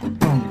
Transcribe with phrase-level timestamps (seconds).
[0.00, 0.47] Boom.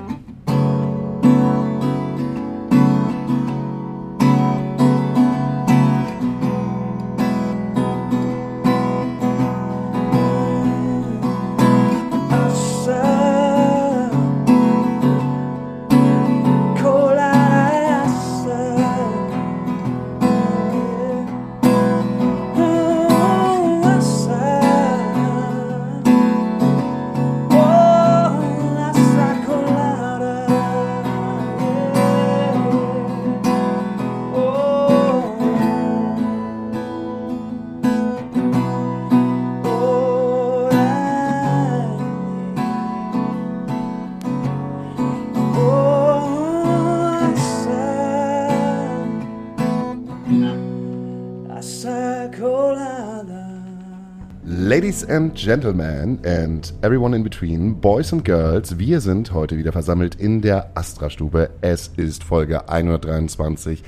[54.97, 60.15] Ladies and Gentlemen and everyone in between, Boys and Girls, wir sind heute wieder versammelt
[60.15, 61.51] in der Astra-Stube.
[61.61, 63.83] Es ist Folge 123,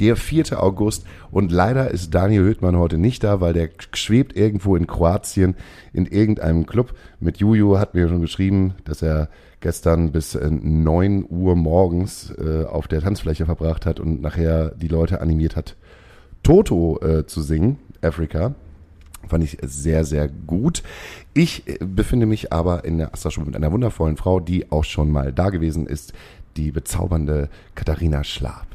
[0.00, 0.60] der 4.
[0.60, 5.54] August und leider ist Daniel Hüttmann heute nicht da, weil der schwebt irgendwo in Kroatien
[5.92, 6.92] in irgendeinem Club.
[7.20, 9.28] Mit Juju hat mir schon geschrieben, dass er
[9.60, 15.20] gestern bis 9 Uhr morgens äh, auf der Tanzfläche verbracht hat und nachher die Leute
[15.20, 15.76] animiert hat,
[16.42, 18.56] Toto äh, zu singen, Africa.
[19.26, 20.82] Fand ich sehr, sehr gut.
[21.34, 25.10] Ich äh, befinde mich aber in der Astra-Schule mit einer wundervollen Frau, die auch schon
[25.10, 26.12] mal da gewesen ist,
[26.56, 28.66] die bezaubernde Katharina Schlab.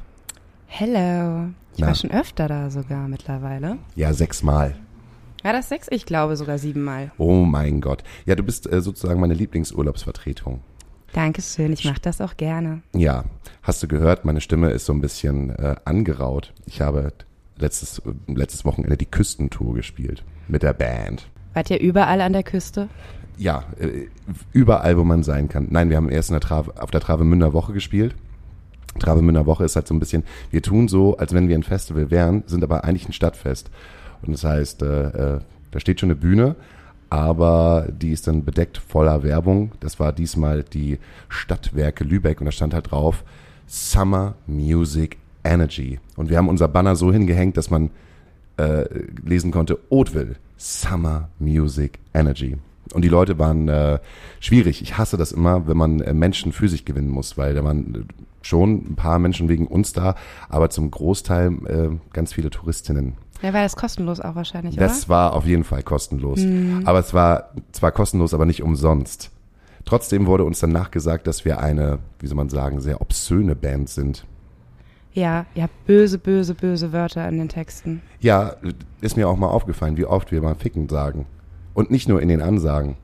[0.67, 1.49] Hello.
[1.73, 1.87] Ich Na?
[1.87, 3.77] war schon öfter da sogar mittlerweile.
[3.95, 4.75] Ja, sechsmal.
[5.43, 5.87] War das sechs?
[5.91, 7.11] Ich glaube sogar siebenmal.
[7.17, 8.03] Oh mein Gott.
[8.25, 10.61] Ja, du bist äh, sozusagen meine Lieblingsurlaubsvertretung.
[11.11, 12.81] Dankeschön, ich mache das auch gerne.
[12.95, 13.25] Ja,
[13.61, 16.53] hast du gehört, meine Stimme ist so ein bisschen äh, angeraut.
[16.65, 17.13] Ich habe
[17.57, 21.27] letztes, letztes Wochenende die Küstentour gespielt mit der Band.
[21.53, 22.89] Wart ihr überall an der Küste?
[23.37, 24.07] Ja, äh,
[24.51, 25.67] überall, wo man sein kann.
[25.69, 28.15] Nein, wir haben erst in der Trave, auf der Travemünder Woche gespielt.
[28.99, 32.11] Travemünder Woche ist halt so ein bisschen, wir tun so, als wenn wir ein Festival
[32.11, 33.71] wären, sind aber eigentlich ein Stadtfest.
[34.21, 35.39] Und das heißt, äh, äh,
[35.71, 36.55] da steht schon eine Bühne,
[37.09, 39.71] aber die ist dann bedeckt voller Werbung.
[39.79, 43.23] Das war diesmal die Stadtwerke Lübeck und da stand halt drauf
[43.65, 45.99] Summer Music Energy.
[46.15, 47.89] Und wir haben unser Banner so hingehängt, dass man
[48.57, 48.85] äh,
[49.25, 52.57] lesen konnte, Hauteville, Summer Music Energy.
[52.93, 53.99] Und die Leute waren äh,
[54.39, 54.81] schwierig.
[54.81, 57.95] Ich hasse das immer, wenn man äh, Menschen für sich gewinnen muss, weil da waren
[57.95, 57.99] äh,
[58.41, 60.15] schon ein paar Menschen wegen uns da,
[60.49, 63.13] aber zum Großteil äh, ganz viele Touristinnen.
[63.41, 64.87] Ja, war das kostenlos auch wahrscheinlich, oder?
[64.87, 66.39] Das war auf jeden Fall kostenlos.
[66.39, 66.83] Mhm.
[66.85, 69.31] Aber es war zwar kostenlos, aber nicht umsonst.
[69.85, 73.89] Trotzdem wurde uns dann nachgesagt, dass wir eine, wie soll man sagen, sehr obszöne Band
[73.89, 74.25] sind.
[75.13, 78.01] Ja, habt böse, böse, böse Wörter in den Texten.
[78.19, 78.55] Ja,
[79.01, 81.25] ist mir auch mal aufgefallen, wie oft wir mal ficken sagen.
[81.73, 82.95] Und nicht nur in den Ansagen.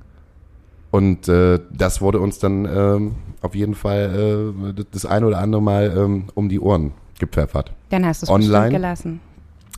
[0.92, 5.62] Und äh, das wurde uns dann ähm, auf jeden Fall äh, das eine oder andere
[5.62, 7.72] Mal ähm, um die Ohren gepfeffert.
[7.90, 9.20] Dann hast du es Online gelassen.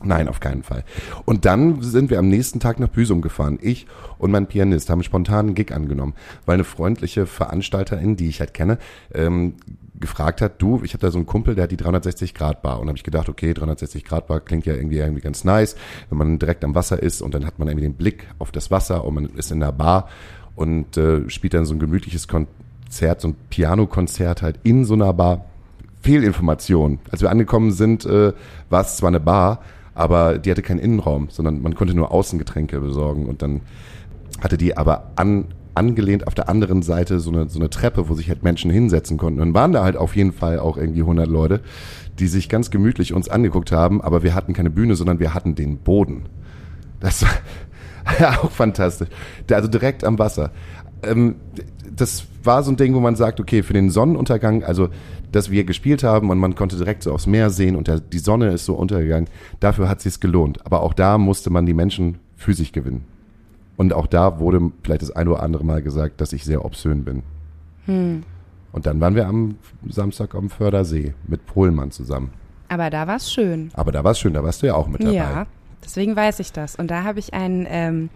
[0.04, 0.84] Nein, auf keinen Fall.
[1.24, 3.58] Und dann sind wir am nächsten Tag nach Büsum gefahren.
[3.60, 3.86] Ich
[4.18, 6.14] und mein Pianist haben spontan einen Gig angenommen,
[6.46, 8.78] weil eine freundliche Veranstalterin, die ich halt kenne,
[9.14, 9.54] ähm,
[10.02, 12.80] gefragt hat, du, ich habe da so einen Kumpel, der hat die 360 Grad Bar
[12.80, 15.76] und habe ich gedacht, okay, 360 Grad Bar klingt ja irgendwie irgendwie ganz nice,
[16.10, 18.70] wenn man direkt am Wasser ist und dann hat man irgendwie den Blick auf das
[18.70, 20.08] Wasser und man ist in der Bar
[20.56, 25.12] und äh, spielt dann so ein gemütliches Konzert, so ein Pianokonzert halt in so einer
[25.12, 25.46] Bar.
[26.02, 26.98] Fehlinformation.
[27.12, 28.32] Als wir angekommen sind, äh,
[28.70, 29.62] war es zwar eine Bar,
[29.94, 33.60] aber die hatte keinen Innenraum, sondern man konnte nur Außengetränke besorgen und dann
[34.40, 38.14] hatte die aber an angelehnt auf der anderen Seite so eine, so eine Treppe, wo
[38.14, 39.40] sich halt Menschen hinsetzen konnten.
[39.40, 41.60] Und waren da halt auf jeden Fall auch irgendwie 100 Leute,
[42.18, 45.54] die sich ganz gemütlich uns angeguckt haben, aber wir hatten keine Bühne, sondern wir hatten
[45.54, 46.24] den Boden.
[47.00, 47.30] Das war
[48.20, 49.08] ja auch fantastisch.
[49.50, 50.50] Also direkt am Wasser.
[51.02, 51.36] Ähm,
[51.96, 54.88] das war so ein Ding, wo man sagt, okay, für den Sonnenuntergang, also
[55.30, 58.18] dass wir gespielt haben und man konnte direkt so aufs Meer sehen und der, die
[58.18, 59.28] Sonne ist so untergegangen,
[59.60, 60.64] dafür hat es sich gelohnt.
[60.66, 63.04] Aber auch da musste man die Menschen für sich gewinnen.
[63.76, 67.04] Und auch da wurde vielleicht das ein oder andere Mal gesagt, dass ich sehr obszön
[67.04, 67.22] bin.
[67.86, 68.22] Hm.
[68.72, 69.56] Und dann waren wir am
[69.88, 72.30] Samstag am Fördersee mit Pohlmann zusammen.
[72.68, 73.70] Aber da war es schön.
[73.74, 75.14] Aber da war es schön, da warst du ja auch mit dabei.
[75.14, 75.46] Ja,
[75.84, 76.76] deswegen weiß ich das.
[76.76, 78.08] Und da habe ich einen, ähm,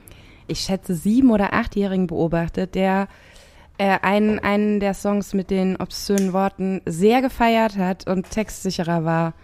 [0.47, 3.09] ich schätze, sieben- oder achtjährigen beobachtet, der
[3.79, 9.35] äh, einen, einen der Songs mit den obszönen Worten sehr gefeiert hat und textsicherer war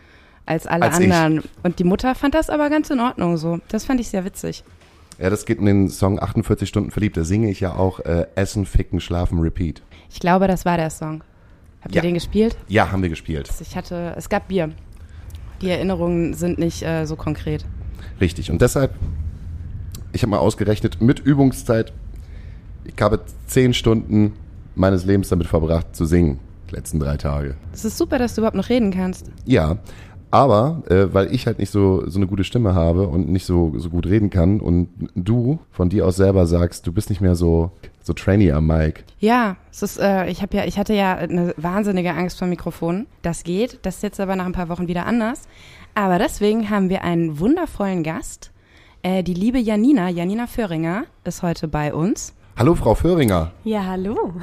[0.46, 1.38] als alle als anderen.
[1.38, 1.44] Ich.
[1.62, 3.58] Und die Mutter fand das aber ganz in Ordnung so.
[3.69, 4.64] Das fand ich sehr witzig.
[5.19, 7.17] Ja, das geht in den Song 48 Stunden verliebt.
[7.17, 9.82] Da singe ich ja auch äh, Essen, Ficken, Schlafen, Repeat.
[10.11, 11.23] Ich glaube, das war der Song.
[11.82, 12.02] Habt ja.
[12.02, 12.56] ihr den gespielt?
[12.69, 13.50] Ja, haben wir gespielt.
[13.61, 14.70] Ich hatte, es gab Bier.
[15.61, 17.64] Die Erinnerungen sind nicht äh, so konkret.
[18.20, 18.50] Richtig.
[18.50, 18.94] Und deshalb,
[20.12, 21.93] ich habe mal ausgerechnet, mit Übungszeit,
[22.84, 24.32] ich habe zehn Stunden
[24.75, 26.38] meines Lebens damit verbracht zu singen,
[26.70, 27.56] die letzten drei Tage.
[27.73, 29.31] Es ist super, dass du überhaupt noch reden kannst.
[29.44, 29.79] Ja,
[30.31, 33.75] aber äh, weil ich halt nicht so so eine gute Stimme habe und nicht so
[33.76, 37.34] so gut reden kann und du von dir aus selber sagst, du bist nicht mehr
[37.34, 37.70] so
[38.02, 39.05] so trainee am Mic.
[39.19, 43.06] Ja, es ist, äh, ich habe ja, ich hatte ja eine wahnsinnige Angst vor Mikrofonen.
[43.20, 43.79] Das geht.
[43.82, 45.43] Das ist jetzt aber nach ein paar Wochen wieder anders.
[45.94, 48.50] Aber deswegen haben wir einen wundervollen Gast.
[49.02, 52.34] Äh, die liebe Janina, Janina Föhringer, ist heute bei uns.
[52.56, 54.34] Hallo Frau Föhringer, Ja, hallo.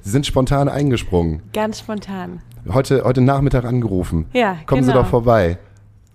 [0.00, 1.42] Sie sind spontan eingesprungen.
[1.52, 2.42] Ganz spontan.
[2.68, 4.26] Heute heute Nachmittag angerufen.
[4.32, 5.02] Ja, Kommen Sie genau.
[5.04, 5.58] doch vorbei.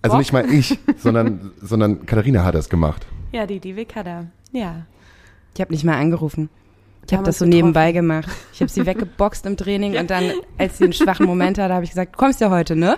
[0.01, 0.19] Also Bock?
[0.19, 3.07] nicht mal ich, sondern sondern Katharina hat das gemacht.
[3.31, 4.25] Ja, die Divi Kada.
[4.51, 4.85] Ja.
[5.55, 6.49] Ich habe nicht mal angerufen.
[7.07, 8.29] Ich habe das so nebenbei gemacht.
[8.53, 11.85] Ich habe sie weggeboxt im Training und dann, als sie einen schwachen Moment hatte, habe
[11.85, 12.97] ich gesagt, du kommst ja heute, ne?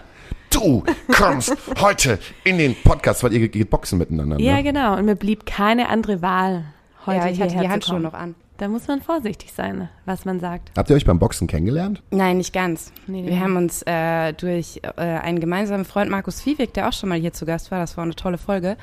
[0.49, 0.83] Du
[1.15, 4.39] kommst heute in den Podcast, weil ihr geht boxen miteinander.
[4.39, 4.63] Ja, ne?
[4.63, 4.97] genau.
[4.97, 6.65] Und mir blieb keine andere Wahl,
[7.05, 8.35] heute ja, ich hatte die Handschuhe noch an.
[8.57, 10.71] Da muss man vorsichtig sein, was man sagt.
[10.77, 12.03] Habt ihr euch beim Boxen kennengelernt?
[12.11, 12.93] Nein, nicht ganz.
[13.07, 13.39] Nee, Wir nee.
[13.39, 17.33] haben uns äh, durch äh, einen gemeinsamen Freund Markus Viehweg, der auch schon mal hier
[17.33, 18.77] zu Gast war, das war eine tolle Folge,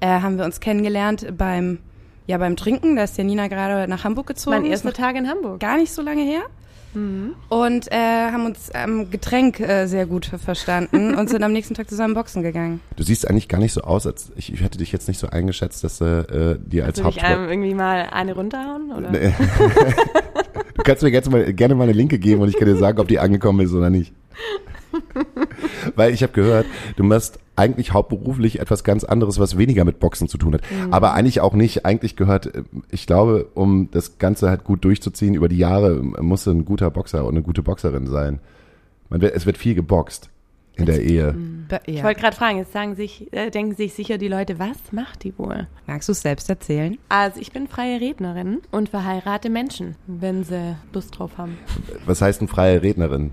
[0.00, 1.78] äh, haben wir uns kennengelernt beim,
[2.26, 2.96] ja, beim Trinken.
[2.96, 4.56] Da ist Janina gerade nach Hamburg gezogen.
[4.56, 5.60] Mein erster Tag in Hamburg.
[5.60, 6.42] gar nicht so lange her.
[6.94, 7.34] Mhm.
[7.48, 11.88] Und äh, haben uns am Getränk äh, sehr gut verstanden und sind am nächsten Tag
[11.88, 12.80] zusammen boxen gegangen.
[12.96, 15.28] Du siehst eigentlich gar nicht so aus, als ich, ich hätte dich jetzt nicht so
[15.28, 17.30] eingeschätzt, dass du äh, dir als Hauptsport...
[17.30, 18.92] einem irgendwie mal eine runterhauen?
[18.92, 19.10] Oder?
[19.10, 19.34] Nee.
[20.74, 22.98] du kannst mir jetzt mal, gerne mal eine Linke geben und ich kann dir sagen,
[23.00, 24.12] ob die angekommen ist oder nicht.
[25.96, 26.66] Weil ich habe gehört,
[26.96, 30.62] du machst eigentlich hauptberuflich etwas ganz anderes, was weniger mit Boxen zu tun hat.
[30.90, 31.86] Aber eigentlich auch nicht.
[31.86, 36.46] Eigentlich gehört, äh, ich glaube, um das Ganze halt gut durchzuziehen über die Jahre, musst
[36.46, 38.40] du ein guter Boxer und eine gute Boxerin sein.
[39.10, 40.30] Man wird, es wird viel geboxt
[40.76, 41.32] in der Ehe.
[41.68, 44.76] Be Ich wollte gerade fragen, jetzt sagen sich, äh, denken sich sicher die Leute, was
[44.92, 45.68] macht die wohl?
[45.86, 46.98] Magst du es selbst erzählen?
[47.08, 51.56] Also ich bin freie Rednerin und verheirate Menschen, wenn sie Lust drauf haben.
[52.06, 53.30] Was heißt eine freie Rednerin?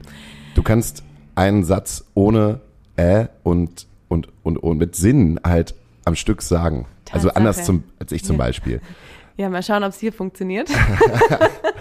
[0.53, 1.03] Du kannst
[1.35, 2.61] einen Satz ohne
[2.95, 5.75] äh und, und, und, und mit Sinn halt
[6.05, 6.85] am Stück sagen.
[7.11, 7.35] Also Tatsache.
[7.35, 8.45] anders zum, als ich zum Ja.
[8.45, 8.81] Beispiel.
[9.37, 10.69] Ja, mal schauen, ob es hier funktioniert.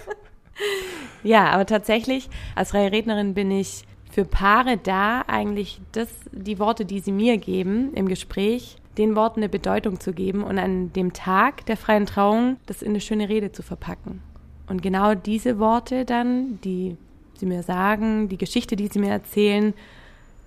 [1.22, 6.84] ja, aber tatsächlich, als freie Rednerin bin ich für Paare da, eigentlich das, die Worte,
[6.84, 11.12] die sie mir geben im Gespräch, den Worten eine Bedeutung zu geben und an dem
[11.12, 14.22] Tag der freien Trauung das in eine schöne Rede zu verpacken.
[14.68, 16.96] Und genau diese Worte dann, die
[17.40, 19.74] sie mir sagen, die Geschichte, die sie mir erzählen,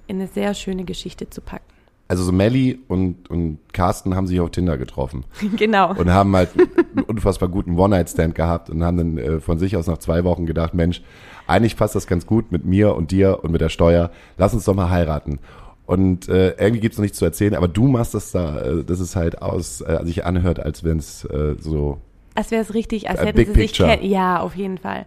[0.07, 1.65] in eine sehr schöne Geschichte zu packen.
[2.07, 5.23] Also so Melly und, und Carsten haben sich auf Tinder getroffen
[5.57, 5.93] genau.
[5.95, 6.49] und haben halt
[6.95, 10.45] einen unfassbar guten One-Night-Stand gehabt und haben dann äh, von sich aus nach zwei Wochen
[10.45, 11.01] gedacht, Mensch,
[11.47, 14.11] eigentlich passt das ganz gut mit mir und dir und mit der Steuer.
[14.37, 15.39] Lass uns doch mal heiraten.
[15.85, 18.99] Und äh, irgendwie gibt's noch nichts zu erzählen, aber du machst das da, äh, dass
[18.99, 21.99] es halt aus, äh, sich anhört, als wenn es äh, so
[22.35, 24.03] Als wäre es richtig, als hätten sie sich kennen.
[24.03, 25.05] Ja, auf jeden Fall.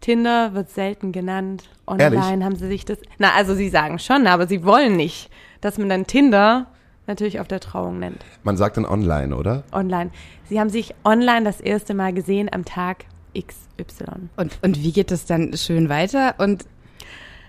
[0.00, 1.64] Tinder wird selten genannt.
[1.86, 2.44] Online Ehrlich?
[2.44, 2.98] haben sie sich das.
[3.18, 5.30] Na, also sie sagen schon, aber sie wollen nicht,
[5.60, 6.66] dass man dann Tinder
[7.06, 8.24] natürlich auf der Trauung nennt.
[8.42, 9.64] Man sagt dann online, oder?
[9.72, 10.10] Online.
[10.48, 14.28] Sie haben sich online das erste Mal gesehen am Tag XY.
[14.36, 16.34] Und, und wie geht es dann schön weiter?
[16.38, 16.64] Und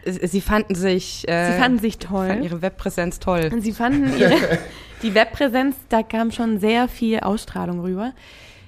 [0.05, 2.45] sie fanden sich, äh, Sie fanden sich fanden toll.
[2.45, 3.49] ihre Webpräsenz toll.
[3.51, 4.33] Und sie fanden ihre,
[5.03, 8.13] die Webpräsenz, da kam schon sehr viel Ausstrahlung rüber.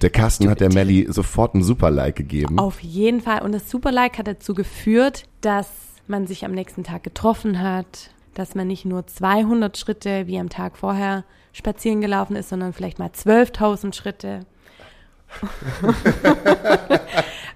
[0.02, 2.58] Der Carsten hat der Melly sofort ein Super-Like gegeben.
[2.58, 3.42] Auf jeden Fall.
[3.42, 5.68] Und das Superlike hat dazu geführt, dass
[6.08, 10.48] man sich am nächsten Tag getroffen hat, dass man nicht nur 200 Schritte wie am
[10.48, 14.40] Tag vorher spazieren gelaufen ist, sondern vielleicht mal 12.000 Schritte.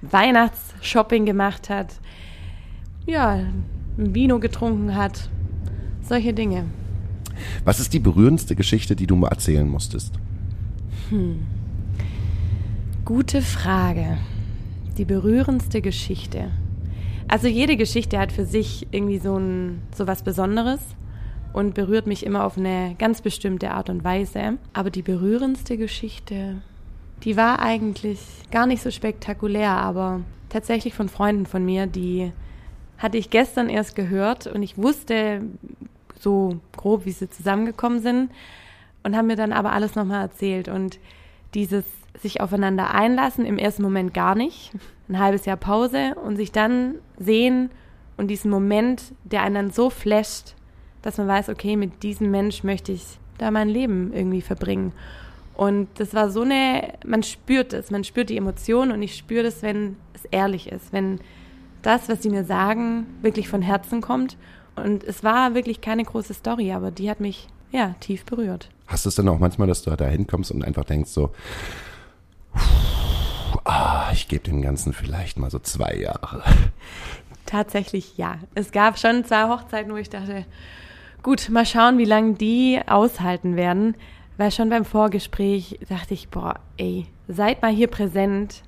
[0.03, 1.95] Weihnachtsshopping gemacht hat.
[3.07, 3.41] Ja,
[3.99, 5.31] ein Vino getrunken hat.
[6.01, 6.67] Solche Dinge.
[7.65, 10.15] Was ist die berührendste Geschichte, die du mal erzählen musstest?
[13.07, 14.19] Gute Frage.
[14.99, 16.51] Die berührendste Geschichte.
[17.29, 20.81] Also jede Geschichte hat für sich irgendwie so ein so was Besonderes
[21.53, 24.59] und berührt mich immer auf eine ganz bestimmte Art und Weise.
[24.73, 26.57] Aber die berührendste Geschichte,
[27.23, 28.19] die war eigentlich
[28.51, 32.33] gar nicht so spektakulär, aber tatsächlich von Freunden von mir, die
[32.99, 35.43] hatte ich gestern erst gehört und ich wusste
[36.19, 38.33] so grob, wie sie zusammengekommen sind
[39.05, 40.99] und haben mir dann aber alles nochmal erzählt und
[41.57, 41.85] dieses
[42.21, 44.73] sich aufeinander einlassen, im ersten Moment gar nicht,
[45.09, 47.71] ein halbes Jahr Pause und sich dann sehen
[48.17, 50.55] und diesen Moment, der einen dann so flasht,
[51.03, 54.93] dass man weiß, okay, mit diesem Mensch möchte ich da mein Leben irgendwie verbringen.
[55.55, 59.45] Und das war so eine, man spürt es, man spürt die Emotionen und ich spüre
[59.45, 61.21] das, wenn es ehrlich ist, wenn
[61.83, 64.37] das, was sie mir sagen, wirklich von Herzen kommt.
[64.75, 68.69] Und es war wirklich keine große Story, aber die hat mich, ja, tief berührt.
[68.87, 71.33] Hast du es dann auch manchmal, dass du da hinkommst und einfach denkst so,
[73.65, 76.43] ah, ich gebe dem Ganzen vielleicht mal so zwei Jahre.
[77.47, 78.39] Tatsächlich ja.
[78.55, 80.45] Es gab schon zwei Hochzeiten, wo ich dachte,
[81.23, 83.97] gut, mal schauen, wie lange die aushalten werden.
[84.37, 88.63] Weil schon beim Vorgespräch dachte ich, boah, ey, seid mal hier präsent.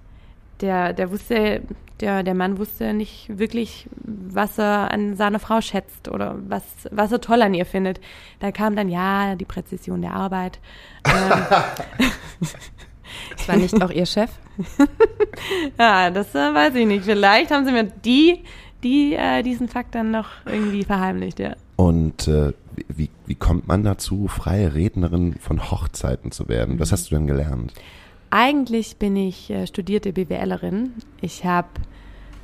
[0.60, 1.62] Der, der wusste,
[2.00, 7.12] der, der Mann wusste nicht wirklich, was er an seiner Frau schätzt oder was, was
[7.12, 8.00] er toll an ihr findet.
[8.40, 10.58] Da kam dann, ja, die Präzision der Arbeit.
[11.04, 11.44] Ähm,
[13.30, 14.30] das war nicht auch Ihr Chef?
[15.78, 17.04] ja, das äh, weiß ich nicht.
[17.04, 18.42] Vielleicht haben sie mir die,
[18.82, 21.54] die äh, diesen Fakt dann noch irgendwie verheimlicht, ja.
[21.76, 22.52] Und äh,
[22.88, 26.78] wie, wie kommt man dazu, freie Rednerin von Hochzeiten zu werden?
[26.78, 27.72] Was hast du denn gelernt?
[28.30, 30.94] Eigentlich bin ich äh, studierte BWLerin.
[31.20, 31.68] Ich habe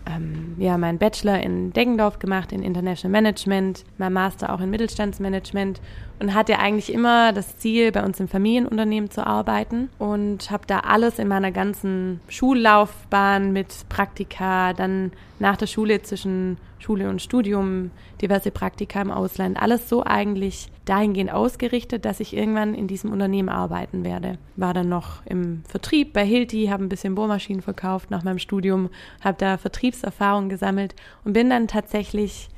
[0.07, 5.81] ähm, ja, meinen Bachelor in Deggendorf gemacht, in International Management, mein Master auch in Mittelstandsmanagement
[6.25, 10.81] und hatte eigentlich immer das Ziel, bei uns im Familienunternehmen zu arbeiten und habe da
[10.81, 17.91] alles in meiner ganzen Schullaufbahn mit Praktika, dann nach der Schule zwischen Schule und Studium,
[18.23, 23.51] diverse Praktika im Ausland, alles so eigentlich dahingehend ausgerichtet, dass ich irgendwann in diesem Unternehmen
[23.51, 24.39] arbeiten werde.
[24.57, 28.89] War dann noch im Vertrieb bei Hilti, habe ein bisschen Bohrmaschinen verkauft nach meinem Studium,
[29.21, 32.49] habe da Vertriebserfahrung gesammelt und bin dann tatsächlich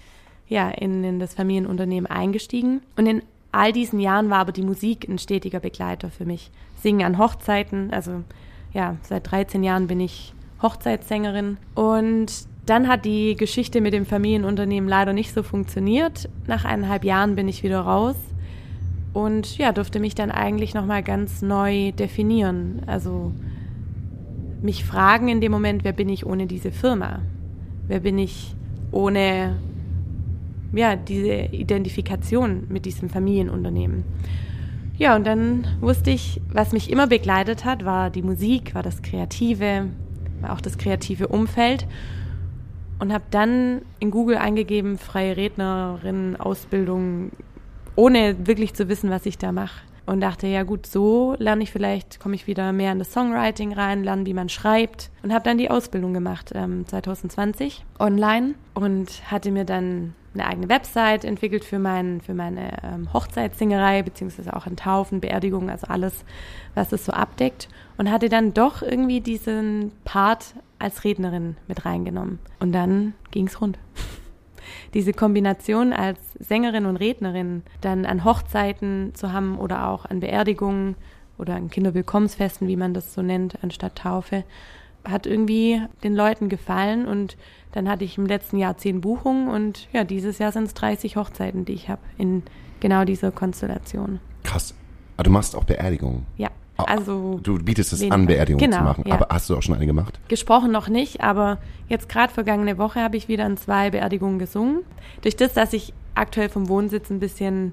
[0.47, 2.83] ja, in, in das Familienunternehmen eingestiegen.
[2.97, 3.23] Und in
[3.57, 6.51] all diesen Jahren war aber die Musik ein stetiger Begleiter für mich.
[6.83, 8.23] Singen an Hochzeiten, also
[8.73, 11.57] ja, seit 13 Jahren bin ich Hochzeitssängerin.
[11.75, 12.33] Und
[12.67, 16.29] dann hat die Geschichte mit dem Familienunternehmen leider nicht so funktioniert.
[16.47, 18.17] Nach eineinhalb Jahren bin ich wieder raus
[19.13, 22.83] und ja, durfte mich dann eigentlich nochmal ganz neu definieren.
[22.87, 23.33] Also
[24.61, 27.21] mich fragen in dem Moment, wer bin ich ohne diese Firma?
[27.87, 28.55] Wer bin ich
[28.91, 29.57] ohne
[30.73, 34.05] ja, diese Identifikation mit diesem Familienunternehmen.
[34.99, 39.03] Ja, und dann wusste ich, was mich immer begleitet hat, war die Musik, war das
[39.03, 39.89] Kreative,
[40.41, 41.87] war auch das kreative Umfeld.
[42.99, 47.31] Und habe dann in Google eingegeben, freie Rednerin, Ausbildung,
[47.95, 49.83] ohne wirklich zu wissen, was ich da mache.
[50.07, 53.75] Und dachte, ja gut, so lerne ich vielleicht, komme ich wieder mehr in das Songwriting
[53.75, 55.11] rein, lerne, wie man schreibt.
[55.23, 58.55] Und habe dann die Ausbildung gemacht, ähm, 2020, online.
[58.73, 64.55] Und hatte mir dann eine eigene Website entwickelt für, mein, für meine ähm, Hochzeitssingerei, beziehungsweise
[64.55, 66.25] auch in Taufen, Beerdigungen, also alles,
[66.75, 67.69] was es so abdeckt.
[67.97, 72.39] Und hatte dann doch irgendwie diesen Part als Rednerin mit reingenommen.
[72.61, 73.79] Und dann ging's rund.
[74.95, 80.97] Diese Kombination als Sängerin und Rednerin dann an Hochzeiten zu haben oder auch an Beerdigungen
[81.39, 84.45] oder an Kinderwillkommensfesten, wie man das so nennt, anstatt Taufe,
[85.07, 87.37] hat irgendwie den Leuten gefallen und
[87.73, 91.17] dann hatte ich im letzten Jahr zehn Buchungen und ja, dieses Jahr sind es 30
[91.17, 92.43] Hochzeiten, die ich habe in
[92.81, 94.21] genau dieser Konstellation.
[94.45, 94.75] Krass.
[95.17, 96.27] Aber du machst auch Beerdigungen?
[96.37, 96.51] Ja.
[96.79, 99.05] Also du bietest es an, Beerdigungen genau, zu machen.
[99.07, 99.15] Ja.
[99.15, 100.21] Aber hast du auch schon eine gemacht?
[100.29, 101.59] Gesprochen noch nicht, aber
[101.89, 104.83] jetzt gerade vergangene Woche habe ich wieder an zwei Beerdigungen gesungen.
[105.23, 107.73] Durch das, dass ich aktuell vom Wohnsitz ein bisschen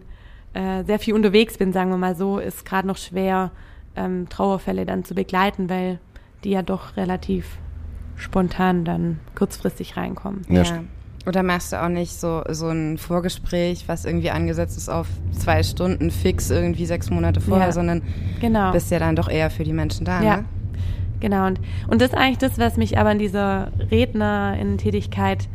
[0.54, 3.52] äh, sehr viel unterwegs bin, sagen wir mal so, ist gerade noch schwer,
[3.96, 6.00] ähm, Trauerfälle dann zu begleiten, weil
[6.44, 7.58] die ja doch relativ
[8.16, 10.42] spontan dann kurzfristig reinkommen.
[10.50, 10.64] Ja.
[10.64, 10.84] ja.
[11.26, 15.64] Oder machst du auch nicht so, so ein Vorgespräch, was irgendwie angesetzt ist auf zwei
[15.64, 18.02] Stunden fix irgendwie sechs Monate vorher, ja, sondern
[18.42, 18.74] genau.
[18.74, 20.38] bist ja dann doch eher für die Menschen da, ja.
[20.38, 20.46] ne?
[21.22, 25.48] Genau, und, und das ist eigentlich das, was mich aber in dieser Rednerinnen-Tätigkeit,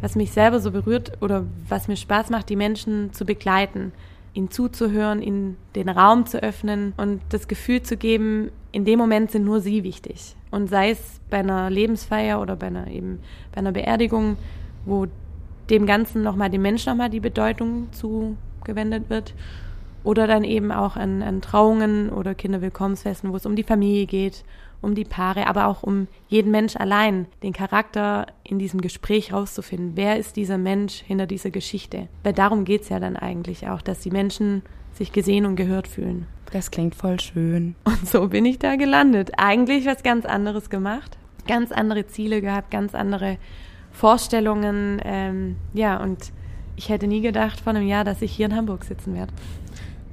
[0.00, 3.90] was mich selber so berührt oder was mir Spaß macht, die Menschen zu begleiten,
[4.34, 9.30] ihnen zuzuhören, ihnen den Raum zu öffnen und das Gefühl zu geben, in dem Moment
[9.30, 10.36] sind nur sie wichtig.
[10.50, 13.20] Und sei es bei einer Lebensfeier oder bei einer eben
[13.52, 14.36] bei einer Beerdigung,
[14.84, 15.06] wo
[15.68, 19.34] dem Ganzen nochmal dem Menschen nochmal die Bedeutung zugewendet wird.
[20.02, 24.44] Oder dann eben auch an, an Trauungen oder Kinderwillkommensfesten, wo es um die Familie geht,
[24.80, 29.92] um die Paare, aber auch um jeden Mensch allein, den Charakter in diesem Gespräch rauszufinden.
[29.96, 32.08] Wer ist dieser Mensch hinter dieser Geschichte?
[32.22, 34.62] Weil darum geht's ja dann eigentlich auch, dass die Menschen
[34.94, 36.26] sich gesehen und gehört fühlen.
[36.52, 37.76] Das klingt voll schön.
[37.84, 39.32] Und so bin ich da gelandet.
[39.36, 41.16] Eigentlich was ganz anderes gemacht,
[41.46, 43.38] ganz andere Ziele gehabt, ganz andere
[43.92, 45.00] Vorstellungen.
[45.04, 46.32] Ähm, ja, und
[46.76, 49.32] ich hätte nie gedacht vor einem Jahr, dass ich hier in Hamburg sitzen werde.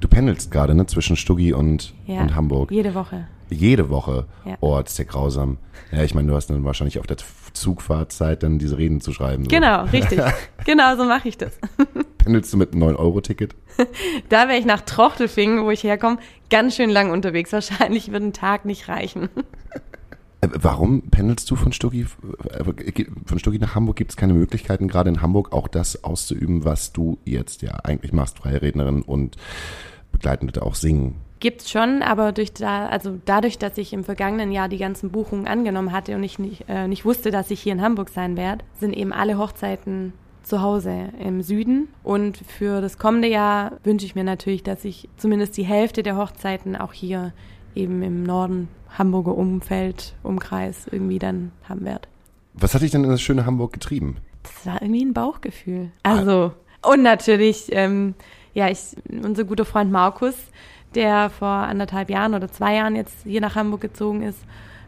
[0.00, 2.70] Du pendelst gerade ne, zwischen Stuggi und, ja, und Hamburg.
[2.70, 3.26] Jede Woche.
[3.50, 4.26] Jede Woche.
[4.44, 4.56] Ja.
[4.60, 5.58] Oh, das ist ja grausam.
[5.92, 7.16] Ja, ich meine, du hast dann wahrscheinlich auf der
[7.52, 9.44] Zugfahrzeit dann diese Reden zu schreiben.
[9.44, 9.50] So.
[9.50, 10.20] Genau, richtig.
[10.64, 11.58] genau so mache ich das.
[12.18, 13.54] Pendelst du mit einem 9-Euro-Ticket?
[14.28, 16.18] da wäre ich nach Trochtelfingen, wo ich herkomme,
[16.50, 17.52] ganz schön lang unterwegs.
[17.52, 19.28] Wahrscheinlich wird ein Tag nicht reichen.
[20.40, 22.06] Äh, warum pendelst du von Stuggi,
[22.50, 23.96] äh, von Stuggi nach Hamburg?
[23.96, 28.12] Gibt es keine Möglichkeiten, gerade in Hamburg auch das auszuüben, was du jetzt ja eigentlich
[28.12, 29.36] machst, freie Rednerin und
[30.12, 31.16] begleitende auch singen?
[31.40, 35.46] Gibt's schon, aber durch da, also dadurch, dass ich im vergangenen Jahr die ganzen Buchungen
[35.46, 38.64] angenommen hatte und ich nicht, äh, nicht wusste, dass ich hier in Hamburg sein werde,
[38.80, 41.88] sind eben alle Hochzeiten zu Hause im Süden.
[42.02, 46.16] Und für das kommende Jahr wünsche ich mir natürlich, dass ich zumindest die Hälfte der
[46.16, 47.32] Hochzeiten auch hier
[47.74, 52.08] eben im Norden, Hamburger Umfeld, Umkreis irgendwie dann haben werde.
[52.54, 54.16] Was hat dich denn in das schöne Hamburg getrieben?
[54.42, 55.92] Das war irgendwie ein Bauchgefühl.
[56.02, 56.52] Also,
[56.82, 58.14] und natürlich, ähm,
[58.54, 60.34] ja, ich, unser guter Freund Markus,
[60.94, 64.40] der vor anderthalb Jahren oder zwei Jahren jetzt hier nach Hamburg gezogen ist,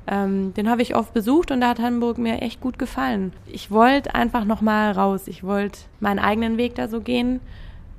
[0.06, 3.32] ähm, den habe ich oft besucht und da hat Hamburg mir echt gut gefallen.
[3.46, 5.28] Ich wollte einfach nochmal raus.
[5.28, 7.40] Ich wollte meinen eigenen Weg da so gehen,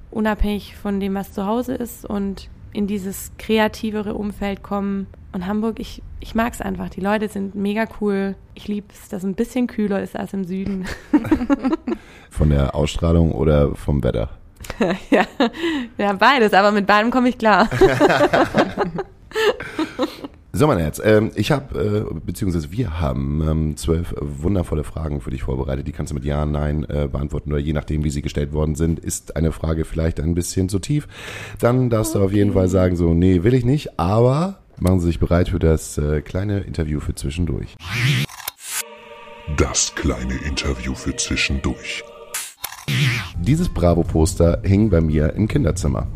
[0.09, 5.07] unabhängig von dem, was zu Hause ist und in dieses kreativere Umfeld kommen.
[5.33, 6.89] Und Hamburg, ich, ich mag es einfach.
[6.89, 8.35] Die Leute sind mega cool.
[8.55, 10.85] Ich liebe es, dass es ein bisschen kühler ist als im Süden.
[12.29, 14.29] Von der Ausstrahlung oder vom Wetter?
[15.09, 15.25] ja,
[15.97, 17.69] ja, beides, aber mit beidem komme ich klar.
[20.53, 25.31] So, mein Herz, ähm, ich habe, äh, beziehungsweise wir haben ähm, zwölf wundervolle Fragen für
[25.31, 25.87] dich vorbereitet.
[25.87, 28.75] Die kannst du mit Ja, Nein äh, beantworten oder je nachdem, wie sie gestellt worden
[28.75, 28.99] sind.
[28.99, 31.07] Ist eine Frage vielleicht ein bisschen zu tief,
[31.59, 35.07] dann darfst du auf jeden Fall sagen, so, nee, will ich nicht, aber machen Sie
[35.07, 37.77] sich bereit für das äh, kleine Interview für zwischendurch.
[39.55, 42.03] Das kleine Interview für zwischendurch.
[43.39, 46.07] Dieses Bravo-Poster hing bei mir im Kinderzimmer.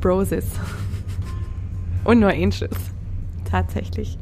[0.00, 0.46] Broses.
[2.04, 2.76] Und nur Angels.
[3.44, 4.18] Tatsächlich.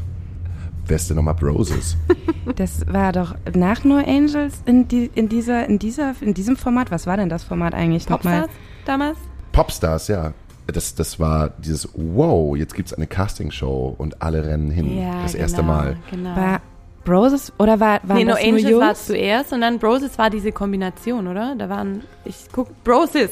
[0.87, 1.97] Wer ist denn nochmal Broses?
[2.55, 6.93] Das war doch nach No Angels in, die, in, dieser, in, dieser, in diesem Format.
[6.93, 8.43] Was war denn das Format eigentlich nochmal?
[8.43, 9.19] Popstars damals?
[9.50, 10.33] Popstars, ja.
[10.69, 14.97] Das, das war dieses Wow, jetzt gibt's eine Castingshow und alle rennen hin.
[14.97, 15.97] Ja, das genau, erste Mal.
[16.09, 16.37] Genau.
[16.37, 16.61] War
[17.07, 19.07] Broses oder war, waren nee, No das Angels nur war Jungs?
[19.07, 21.55] zuerst und dann Broses war diese Kombination, oder?
[21.57, 23.31] Da waren, ich guck, Broses.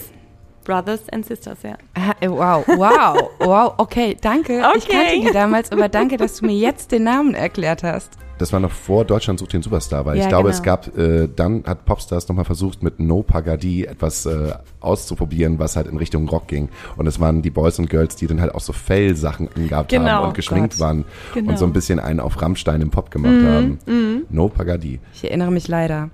[0.65, 1.77] Brothers and Sisters, ja.
[2.21, 4.63] Äh, wow, wow, wow, okay, danke.
[4.77, 4.93] Ich Okay.
[4.97, 8.13] kannte die damals, aber danke, dass du mir jetzt den Namen erklärt hast.
[8.39, 10.57] Das war noch vor Deutschland sucht den Superstar, weil Ja, ich glaube, genau.
[10.57, 15.77] es gab, äh, dann hat Popstars nochmal versucht, mit No Pagadi etwas äh, auszuprobieren, was
[15.77, 16.69] halt in Richtung Rock ging.
[16.97, 20.09] Und es waren die Boys und Girls, die dann halt auch so Fellsachen angehabt Genau.
[20.09, 20.81] haben und geschminkt Gott.
[20.81, 21.51] waren Genau.
[21.53, 24.25] und so ein bisschen einen auf Rammstein im Pop gemacht haben.
[24.31, 24.99] No Pagadi.
[25.15, 26.11] Ich erinnere mich leider.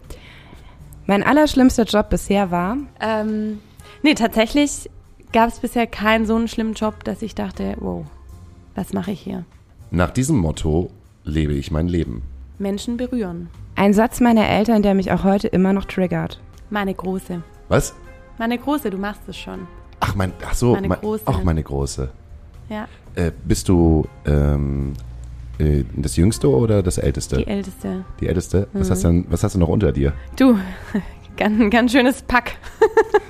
[1.07, 3.61] Mein allerschlimmster Job bisher war, Ähm,
[4.03, 4.91] nee, tatsächlich
[5.33, 8.05] gab es bisher keinen so einen schlimmen Job, dass ich dachte, wow,
[8.75, 9.45] was mache ich hier?
[9.91, 10.91] Nach diesem Motto
[11.25, 12.23] lebe ich mein Leben.
[12.59, 13.49] Menschen berühren.
[13.77, 16.41] ein Satz meiner Eltern, der mich auch heute immer noch triggert.
[16.69, 17.43] Meine Große.
[17.69, 17.95] Was?
[18.39, 19.67] Meine Große, du machst es schon.
[20.01, 21.27] Ach, mein, ach so, Meine mein, Große.
[21.27, 22.11] auch meine Große.
[22.69, 24.93] Ja, Äh, bist du ähm,
[25.59, 27.37] äh, das Jüngste oder das Älteste?
[27.39, 28.05] die Älteste.
[28.21, 28.69] Die Älteste?
[28.73, 28.93] Was, Mhm.
[28.93, 30.13] hast du was hast du noch unter dir?
[30.37, 30.57] Du,
[31.37, 32.57] ganz, ganz schönes Pack.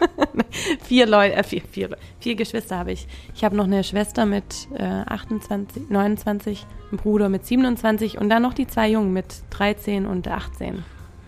[0.85, 3.07] vier Leute, äh, vier, vier, vier Geschwister habe ich.
[3.35, 8.43] Ich habe noch eine Schwester mit äh, 28, 29, einen Bruder mit 27 und dann
[8.43, 10.75] noch die zwei Jungen mit 13 und 18.
[10.77, 10.83] Du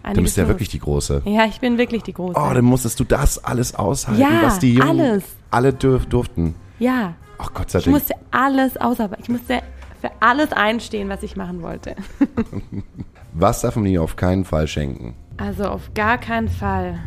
[0.09, 0.49] Einiges bist ja los.
[0.51, 1.23] wirklich die Große.
[1.27, 2.35] Ja, ich bin wirklich die Große.
[2.37, 5.25] Oh, dann musstest du das alles aushalten, Ja, was die Jungen alles.
[5.51, 6.55] alle dürf, durften.
[6.79, 7.97] ja, Ach Gott sei ich Dank.
[7.97, 9.23] musste alles ausarbeiten.
[9.25, 9.63] Ich musste
[10.01, 11.95] für alles einstehen, was ich machen wollte.
[13.35, 15.15] Was darf man dir auf keinen Fall schenken?
[15.37, 16.99] Also auf gar keinen Fall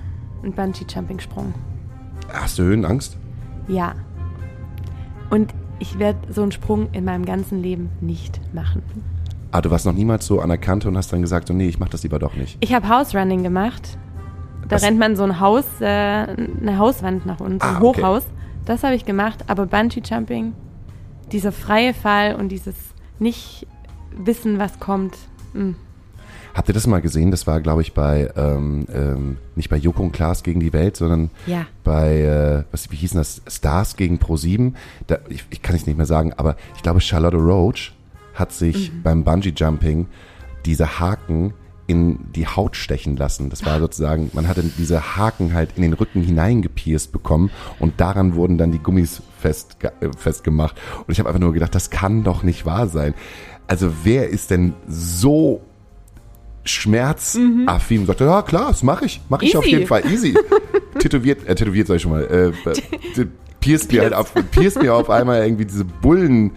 [0.44, 1.54] ein Bungee-Jumping-Sprung.
[2.32, 3.18] Hast du Höhenangst?
[3.68, 3.94] Ja.
[5.30, 8.82] Und ich werde so einen Sprung in meinem ganzen Leben nicht machen.
[9.52, 11.68] Ah, du warst noch niemals so an der Kante und hast dann gesagt, oh nee,
[11.68, 12.58] ich mach das lieber doch nicht.
[12.60, 13.98] Ich habe House Running gemacht.
[14.68, 14.84] Da Was?
[14.84, 18.02] rennt man so ein Haus, äh, eine Hauswand nach unten, so ein Ah, okay.
[18.02, 18.24] Hochhaus.
[18.66, 20.54] Das habe ich gemacht, aber Bungee Jumping,
[21.32, 22.76] dieser freie Fall und dieses
[23.20, 23.68] nicht
[24.18, 25.16] wissen, was kommt.
[25.54, 25.72] mm.
[26.56, 27.32] Habt ihr das mal gesehen?
[27.32, 30.96] Das war, glaube ich, bei, ähm, ähm, nicht bei Joko und Klaas gegen die Welt,
[30.96, 31.66] sondern Ja.
[31.84, 33.42] bei, äh, was, wie hießen das?
[33.48, 34.74] Stars gegen Pro7.
[35.08, 37.92] Da, ich, ich kann es nicht mehr sagen, aber ich glaube, Charlotte Roach
[38.34, 40.08] hat sich beim Bungee-Jumping
[40.66, 41.54] diese Haken
[41.88, 43.50] in die Haut stechen lassen.
[43.50, 48.34] Das war sozusagen, man hatte diese Haken halt in den Rücken hineingepierst bekommen und daran
[48.34, 50.76] wurden dann die Gummis fest, äh, festgemacht.
[51.06, 53.14] Und ich habe einfach nur gedacht, das kann doch nicht wahr sein.
[53.68, 55.62] Also wer ist denn so
[56.66, 60.36] schmerzaffin und sagt, ja klar, das mache ich, mache ich auf jeden Fall, easy.
[61.00, 62.70] tätowiert, äh, tätowiert sag ich schon mal, äh,
[63.22, 63.26] äh,
[63.60, 66.52] pierst mir halt auf, pierst mir auf einmal irgendwie diese Bullen,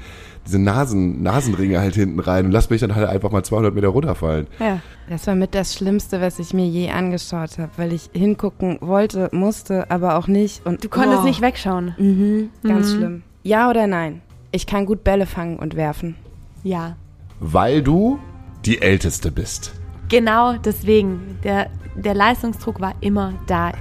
[0.46, 3.88] diese Nasen, Nasenringe halt hinten rein und lass mich dann halt einfach mal 200 Meter
[3.88, 4.46] runterfallen.
[4.58, 4.80] Ja.
[5.10, 9.28] Das war mit das Schlimmste, was ich mir je angeschaut habe, weil ich hingucken wollte,
[9.32, 10.64] musste, aber auch nicht.
[10.66, 11.26] Und Du konntest Oh.
[11.26, 11.94] nicht wegschauen.
[11.98, 13.22] Mhm, ganz schlimm.
[13.42, 14.20] Ja oder nein?
[14.52, 16.14] Ich kann gut Bälle fangen und werfen.
[16.62, 16.96] Ja.
[17.40, 18.18] Weil du
[18.64, 19.72] die Älteste bist.
[20.08, 21.38] Genau deswegen.
[21.44, 23.72] Der, der Leistungsdruck war immer da.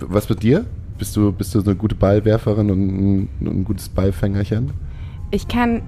[0.00, 0.66] Was mit dir?
[0.98, 4.72] Bist du, bist du so eine gute Ballwerferin und ein, ein gutes Ballfängerchen?
[5.30, 5.82] Ich kann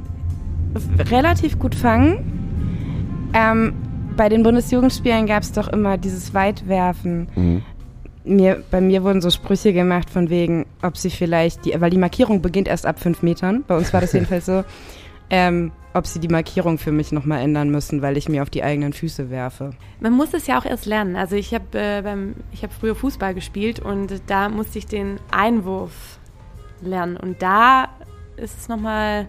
[0.99, 3.31] relativ gut fangen.
[3.33, 3.73] Ähm,
[4.17, 7.29] bei den Bundesjugendspielen gab es doch immer dieses Weitwerfen.
[7.35, 7.63] Mhm.
[8.25, 11.99] Mir, bei mir wurden so Sprüche gemacht von wegen, ob sie vielleicht, die, weil die
[11.99, 14.65] Markierung beginnt erst ab fünf Metern, bei uns war das jedenfalls so,
[15.31, 18.63] ähm, ob sie die Markierung für mich nochmal ändern müssen, weil ich mir auf die
[18.63, 19.71] eigenen Füße werfe.
[20.01, 21.17] Man muss es ja auch erst lernen.
[21.17, 25.19] Also ich habe äh, beim ich habe früher Fußball gespielt und da musste ich den
[25.31, 26.19] Einwurf
[26.81, 27.89] lernen und da
[28.37, 29.27] ist es nochmal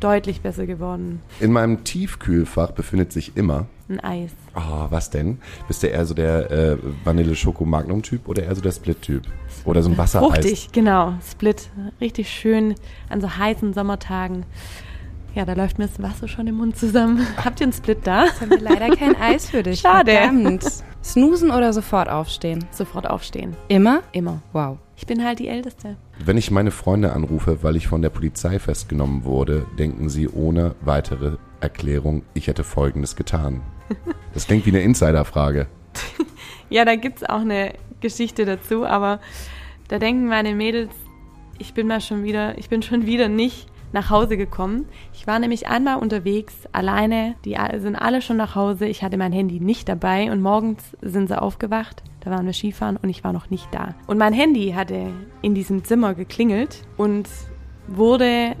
[0.00, 1.20] deutlich besser geworden.
[1.40, 3.66] In meinem Tiefkühlfach befindet sich immer.
[3.88, 4.30] Ein Eis.
[4.54, 5.38] Oh, was denn?
[5.66, 9.22] Bist du eher so der äh, Vanille-Schoko-Magnum-Typ oder eher so der Split-Typ?
[9.64, 10.28] Oder so ein Wassereis?
[10.28, 11.14] Fruchtig, genau.
[11.28, 11.70] Split.
[12.00, 12.74] Richtig schön
[13.08, 14.44] an so heißen Sommertagen.
[15.34, 17.26] Ja, da läuft mir das Wasser schon im Mund zusammen.
[17.44, 18.24] Habt ihr einen Split da?
[18.24, 19.80] Jetzt haben wir leider kein Eis für dich.
[19.80, 20.12] Schade.
[20.12, 20.64] Verdammt.
[21.04, 22.64] Snoosen oder sofort aufstehen?
[22.70, 23.56] Sofort aufstehen.
[23.68, 24.02] Immer?
[24.12, 24.42] Immer.
[24.52, 24.78] Wow.
[24.96, 25.96] Ich bin halt die Älteste.
[26.24, 30.74] Wenn ich meine Freunde anrufe, weil ich von der Polizei festgenommen wurde, denken sie ohne
[30.80, 33.62] weitere Erklärung, ich hätte Folgendes getan.
[34.34, 35.66] Das klingt wie eine Insiderfrage.
[36.70, 39.20] Ja, da gibt's auch eine Geschichte dazu, aber
[39.88, 40.90] da denken meine Mädels,
[41.56, 44.86] ich bin mal schon wieder, ich bin schon wieder nicht nach Hause gekommen.
[45.12, 49.32] Ich war nämlich einmal unterwegs, alleine, die sind alle schon nach Hause, ich hatte mein
[49.32, 53.32] Handy nicht dabei und morgens sind sie aufgewacht, da waren wir Skifahren und ich war
[53.32, 53.94] noch nicht da.
[54.06, 55.10] Und mein Handy hatte
[55.42, 57.28] in diesem Zimmer geklingelt und
[57.86, 58.54] wurde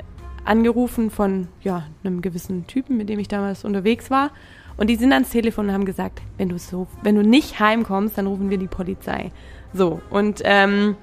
[0.44, 4.30] angerufen von ja, einem gewissen Typen, mit dem ich damals unterwegs war.
[4.78, 8.16] Und die sind ans Telefon und haben gesagt, wenn du so, wenn du nicht heimkommst,
[8.16, 9.32] dann rufen wir die Polizei.
[9.74, 10.96] So, und ähm,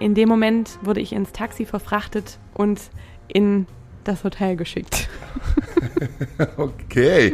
[0.00, 2.80] in dem Moment wurde ich ins Taxi verfrachtet und
[3.28, 3.66] in
[4.04, 5.08] das Hotel geschickt.
[6.56, 7.32] Okay.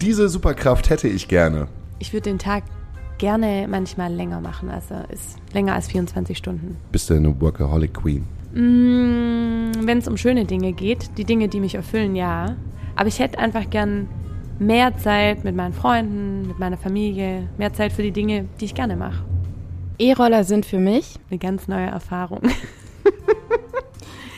[0.00, 1.68] Diese Superkraft hätte ich gerne.
[1.98, 2.64] Ich würde den Tag
[3.18, 6.76] gerne manchmal länger machen, also ist länger als 24 Stunden.
[6.92, 8.24] Bist du eine Workaholic Queen?
[8.52, 12.56] Mm, Wenn es um schöne Dinge geht, die Dinge, die mich erfüllen, ja.
[12.96, 14.08] Aber ich hätte einfach gern
[14.58, 18.74] mehr Zeit mit meinen Freunden, mit meiner Familie, mehr Zeit für die Dinge, die ich
[18.74, 19.24] gerne mache.
[19.98, 22.40] E-Roller sind für mich, Eine ganz neue Erfahrung.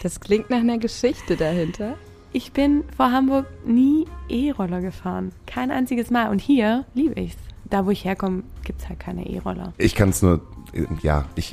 [0.07, 1.97] das klingt nach einer Geschichte dahinter.
[2.33, 5.33] Ich bin vor Hamburg nie E-Roller gefahren.
[5.47, 6.31] Kein einziges Mal.
[6.31, 7.37] Und hier liebe ich's.
[7.64, 9.73] Da, wo ich herkomme, gibt's halt keine E-Roller.
[9.79, 10.42] Ich kann es nur,
[11.03, 11.53] ja, ich,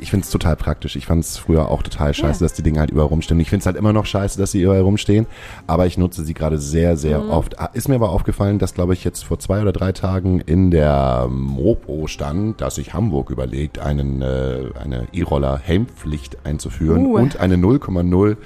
[0.00, 0.96] ich, finde es total praktisch.
[0.96, 2.44] Ich fand es früher auch total scheiße, Ja.
[2.46, 3.38] dass die Dinge halt überall rumstehen.
[3.40, 5.26] Ich finde es halt immer noch scheiße, dass sie überall rumstehen,
[5.66, 7.30] aber ich nutze sie gerade sehr, sehr Mhm.
[7.30, 7.58] oft.
[7.58, 10.70] Ah, Ist mir aber aufgefallen, dass, glaube ich, jetzt vor zwei oder drei Tagen in
[10.70, 17.16] der Mopo stand, dass sich Hamburg überlegt, einen, äh, eine E-Roller-Helmpflicht einzuführen Uh.
[17.16, 18.36] und eine 0,0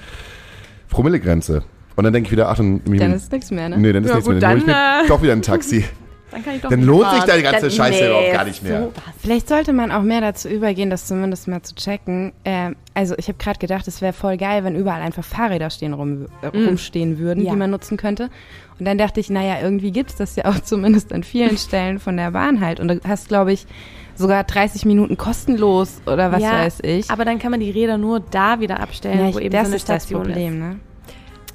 [0.89, 1.63] Promillegrenze.
[1.95, 3.79] Und dann denke ich wieder, ach, dann, Dann ist nichts mehr, ne?
[3.79, 4.41] nee, dann ist Ja, nichts gut, mehr.
[4.41, 5.85] Dann hol ich dann, mir äh, doch wieder ein Taxi.
[6.33, 8.63] Dann kann ich doch Dann lohnt sich da die ganze Dann- Scheiße überhaupt gar nicht
[8.63, 8.81] mehr.
[8.83, 8.93] sowas.
[9.21, 12.33] Vielleicht sollte man auch mehr dazu übergehen, das zumindest mal zu checken.
[12.45, 15.93] Ähm, also ich habe gerade gedacht, es wäre voll geil, wenn überall einfach Fahrräder stehen
[15.93, 16.67] rum, äh, Mm.
[16.69, 17.53] rumstehen würden, Ja.
[17.53, 18.31] die man nutzen könnte.
[18.79, 22.17] Und dann dachte ich, naja, irgendwie gibt's das ja auch zumindest an vielen Stellen von
[22.17, 22.81] der Bahn halt.
[22.81, 23.67] Und du hast, glaube ich,
[24.15, 27.11] sogar 30 Minuten kostenlos oder was ja, weiß ich.
[27.11, 29.63] Aber dann kann man die Räder nur da wieder abstellen, ja, wo ich, eben das
[29.65, 30.59] so eine ist das Station Problem, ist.
[30.61, 30.77] ne?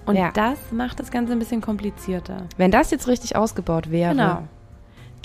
[0.06, 0.32] Und Ja.
[0.34, 2.44] das macht das Ganze ein bisschen komplizierter.
[2.56, 4.12] Wenn das jetzt richtig ausgebaut wäre.
[4.12, 4.48] Genau.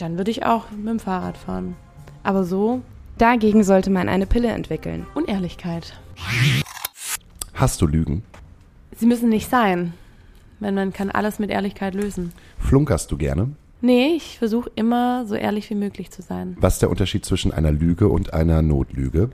[0.02, 1.76] Dann würde ich auch mit dem Fahrrad fahren.
[2.24, 2.82] Aber so
[3.18, 5.06] Dagegen sollte man eine Pille entwickeln.
[5.14, 5.94] Unehrlichkeit.
[7.54, 8.24] Hast du Lügen?
[8.96, 9.92] Sie müssen nicht sein.
[10.58, 12.32] Wenn man kann alles mit Ehrlichkeit lösen.
[12.58, 13.50] Flunkerst du gerne?
[13.80, 16.56] Nee, ich versuche immer so ehrlich wie möglich zu sein.
[16.58, 19.30] Was ist der Unterschied zwischen einer Lüge und einer Notlüge?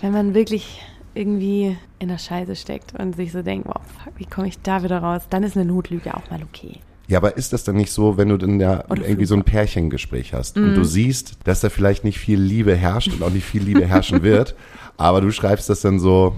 [0.00, 0.80] Wenn man wirklich
[1.12, 4.82] irgendwie in der Scheiße steckt und sich so denkt, wow, fuck, wie komme ich da
[4.82, 5.24] wieder raus?
[5.28, 6.80] Dann ist eine Notlüge auch mal okay.
[7.08, 9.42] Ja, aber ist das dann nicht so, wenn du dann ja Oder irgendwie so ein
[9.44, 10.74] Pärchengespräch hast und Mhm.
[10.74, 14.22] du siehst, dass da vielleicht nicht viel Liebe herrscht und auch nicht viel Liebe herrschen
[14.22, 14.54] wird,
[14.98, 16.34] aber du schreibst das dann so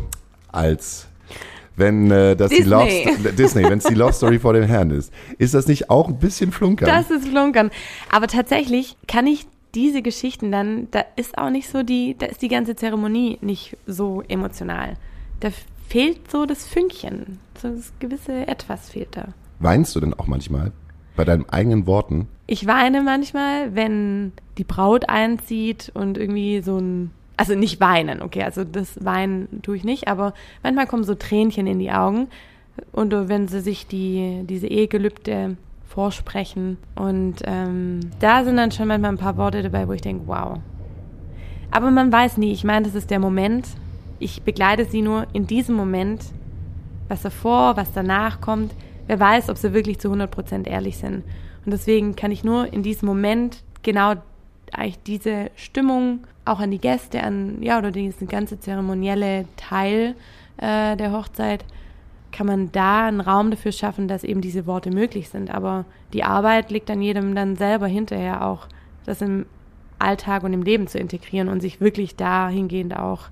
[0.52, 1.06] als
[1.76, 2.70] wenn äh, das die Disney.
[2.70, 5.12] Love Sto- Disney, wenn es die Love Story vor dem Herrn ist.
[5.38, 6.86] Ist das nicht auch ein bisschen Flunkern?
[6.88, 7.70] Das ist Flunkern.
[8.12, 12.42] Aber tatsächlich kann ich diese Geschichten dann, da ist auch nicht so die, da ist
[12.42, 14.94] die ganze Zeremonie nicht so emotional.
[15.40, 15.48] Da
[15.88, 17.38] fehlt so das Fünkchen.
[17.62, 19.28] So das gewisse Etwas fehlt da.
[19.60, 20.72] Weinst du denn auch manchmal
[21.16, 22.28] bei deinen eigenen Worten?
[22.46, 28.42] Ich weine manchmal, wenn die Braut einzieht und irgendwie so ein, also nicht weinen, okay,
[28.42, 32.28] also das Weinen tue ich nicht, aber manchmal kommen so Tränchen in die Augen
[32.92, 39.12] und wenn sie sich die, diese Ehegelübde vorsprechen und ähm, da sind dann schon manchmal
[39.12, 40.58] ein paar Worte dabei, wo ich denke, wow.
[41.70, 43.66] Aber man weiß nie, ich meine, das ist der Moment,
[44.18, 46.24] ich begleite sie nur in diesem Moment,
[47.08, 48.72] was davor, was danach kommt,
[49.10, 51.24] wer weiß, ob sie wirklich zu 100% ehrlich sind.
[51.64, 54.14] Und deswegen kann ich nur in diesem Moment genau
[54.72, 60.14] eigentlich diese Stimmung auch an die Gäste, an, ja, oder diesen ganze zeremonielle Teil
[60.58, 61.64] äh, der Hochzeit,
[62.30, 65.52] kann man da einen Raum dafür schaffen, dass eben diese Worte möglich sind.
[65.52, 68.68] Aber die Arbeit liegt an jedem dann selber hinterher auch,
[69.06, 69.44] das im
[69.98, 73.22] Alltag und im Leben zu integrieren und sich wirklich dahingehend auch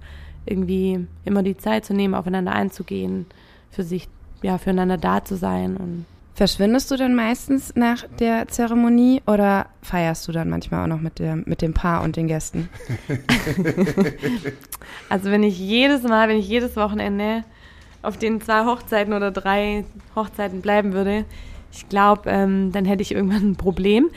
[0.45, 3.27] irgendwie immer die Zeit zu nehmen, aufeinander einzugehen,
[3.71, 4.09] für sich,
[4.43, 6.07] ja, füreinander da zu sein und
[6.39, 11.19] Verschwindest du dann meistens nach der Zeremonie oder feierst du dann manchmal auch noch mit,
[11.19, 12.69] der, mit dem Paar und den Gästen?
[15.09, 17.43] also wenn ich jedes Mal, wenn ich jedes Wochenende
[18.03, 21.25] auf den zwei Hochzeiten oder drei Hochzeiten bleiben würde,
[21.73, 24.09] ich glaube, ähm, dann hätte ich irgendwann ein Problem.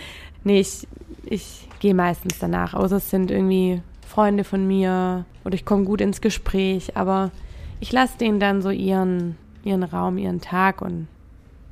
[0.44, 0.88] Nee, ich,
[1.26, 6.02] ich gehe meistens danach, außer es sind irgendwie Freunde von mir oder ich komme gut
[6.02, 7.32] ins Gespräch, aber
[7.80, 11.08] ich lasse denen dann so ihren, ihren Raum, ihren Tag und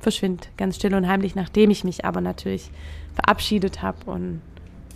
[0.00, 2.70] verschwinde ganz still und heimlich, nachdem ich mich aber natürlich
[3.14, 4.40] verabschiedet habe und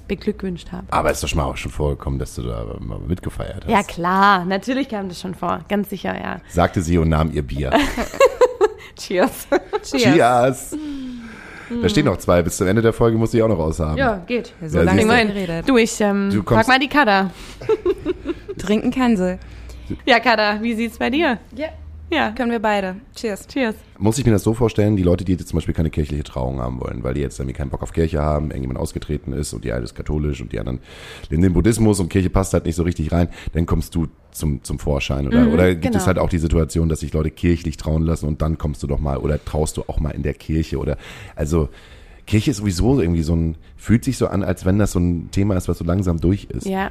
[0.08, 0.86] beglückwünscht habe.
[0.90, 3.70] Aber ist doch schon mal auch schon vorgekommen, dass du da mal mitgefeiert hast.
[3.70, 6.40] Ja, klar, natürlich kam das schon vor, ganz sicher, ja.
[6.48, 7.70] Sagte sie und nahm ihr Bier.
[8.96, 9.48] Cheers.
[9.82, 10.02] Cheers.
[10.14, 10.76] Cheers.
[11.82, 12.42] Da stehen noch zwei.
[12.42, 13.96] Bis zum Ende der Folge muss ich auch noch aushaben.
[13.96, 14.52] Ja, geht.
[14.66, 15.68] So Ja, lange geredet.
[15.68, 17.30] Du, ich ähm, Du frag kommst- mal die Kada.
[18.58, 19.38] Trinken kann sie.
[20.04, 21.38] Ja, Kada, wie sieht's bei dir?
[21.56, 21.68] Ja.
[22.14, 22.96] Ja, Können wir beide.
[23.16, 23.46] Cheers.
[23.48, 23.74] cheers.
[23.98, 26.60] Muss ich mir das so vorstellen, die Leute, die jetzt zum Beispiel keine kirchliche Trauung
[26.60, 29.64] haben wollen, weil die jetzt irgendwie keinen Bock auf Kirche haben, irgendjemand ausgetreten ist und
[29.64, 30.80] die eine ist katholisch und die anderen
[31.30, 34.62] in den Buddhismus und Kirche passt halt nicht so richtig rein, dann kommst du zum,
[34.62, 35.26] zum Vorschein.
[35.26, 35.96] Oder, Mhm, oder gibt genau.
[35.98, 38.86] es halt auch die Situation, dass sich Leute kirchlich trauen lassen und dann kommst du
[38.86, 40.96] doch mal oder traust du auch mal in der Kirche oder
[41.36, 41.68] also
[42.26, 45.30] Kirche ist sowieso irgendwie so ein, fühlt sich so an, als wenn das so ein
[45.30, 46.64] Thema ist, was so langsam durch ist.
[46.66, 46.90] Ja,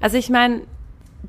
[0.00, 0.62] also ich meine,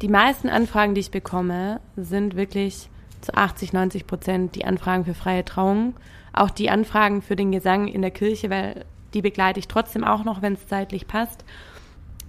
[0.01, 2.89] die meisten Anfragen, die ich bekomme, sind wirklich
[3.25, 5.95] zu 80, 90 Prozent die Anfragen für freie Trauungen.
[6.33, 10.23] Auch die Anfragen für den Gesang in der Kirche, weil die begleite ich trotzdem auch
[10.23, 11.43] noch, wenn es zeitlich passt,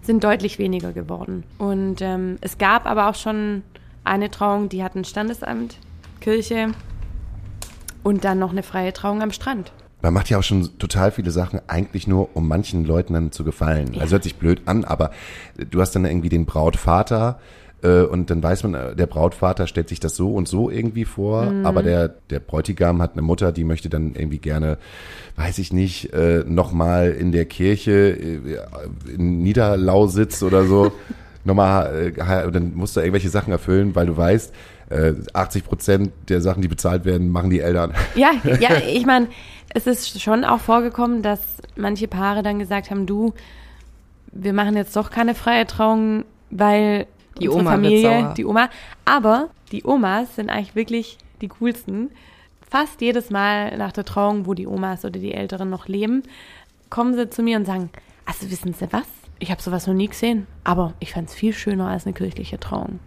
[0.02, 1.44] sind deutlich weniger geworden.
[1.58, 3.62] Und ähm, es gab aber auch schon
[4.04, 5.78] eine Trauung, die hat ein Standesamt,
[6.20, 6.72] Kirche
[8.02, 9.72] und dann noch eine freie Trauung am Strand.
[10.02, 13.42] Man macht ja auch schon total viele Sachen eigentlich nur, um manchen Leuten dann zu
[13.42, 13.94] gefallen.
[13.94, 14.02] Ja.
[14.02, 15.10] Also hört sich blöd an, aber
[15.56, 17.40] du hast dann irgendwie den Brautvater
[17.86, 21.04] äh, und dann weiß man, äh, der Brautvater stellt sich das so und so irgendwie
[21.04, 21.66] vor, Mhm.
[21.66, 24.78] aber der, der Bräutigam hat eine Mutter, die möchte dann irgendwie gerne,
[25.36, 28.58] weiß ich nicht, äh, nochmal in der Kirche äh,
[29.14, 30.92] in Niederlausitz oder so,
[31.44, 34.52] nochmal, äh, dann musst du irgendwelche Sachen erfüllen, weil du weißt,
[34.90, 37.92] äh, 80 Prozent der Sachen, die bezahlt werden, machen die Eltern.
[38.14, 39.28] Ja, ja, ich meine,
[39.74, 41.40] es ist schon auch vorgekommen, dass
[41.76, 43.34] manche Paare dann gesagt haben, du,
[44.32, 47.06] wir machen jetzt doch keine freie Trauung, weil
[47.40, 48.70] Die Oma wird Familie, die Oma,
[49.04, 52.10] aber die Omas sind eigentlich wirklich die coolsten.
[52.68, 56.22] Fast jedes Mal nach der Trauung, wo die Omas oder die Älteren noch leben,
[56.90, 57.90] kommen sie zu mir und sagen,
[58.24, 59.06] also wissen Sie was?
[59.38, 62.58] Ich habe sowas noch nie gesehen, aber ich fand es viel schöner als eine kirchliche
[62.58, 62.98] Trauung.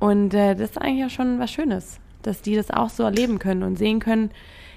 [0.00, 3.38] Und äh, das ist eigentlich ja schon was Schönes, dass die das auch so erleben
[3.38, 4.30] können und sehen können.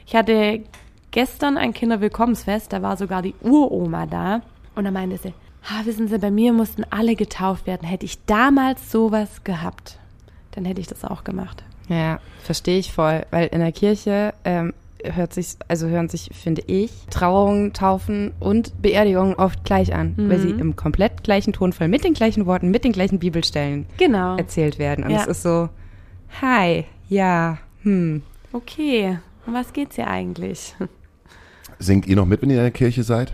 [0.06, 0.64] Ich hatte
[1.12, 4.42] gestern ein Kinderwillkommensfest, da war sogar die Uroma da.
[4.76, 5.34] Und da meinte sie,
[5.70, 7.88] ah, wissen Sie, bei mir mussten alle getauft werden.
[7.88, 10.00] Hätte ich damals sowas gehabt,
[10.52, 11.64] dann hätte ich das auch gemacht.
[11.90, 14.74] Ja, verstehe ich voll, weil in der Kirche ähm,
[15.04, 20.40] hört sich, also hören sich, finde ich, Trauungen, Taufen und Beerdigungen oft gleich an, weil
[20.40, 24.36] sie im komplett gleichen Tonfall, mit den gleichen Worten, mit den gleichen Bibelstellen Genau.
[24.38, 25.04] erzählt werden.
[25.04, 25.22] Und Ja.
[25.22, 25.70] es ist so,
[26.42, 28.24] hi, ja, hm.
[28.52, 30.74] Okay, um was geht's hier eigentlich?
[31.78, 33.34] Singt ihr noch mit, wenn ihr in der Kirche seid?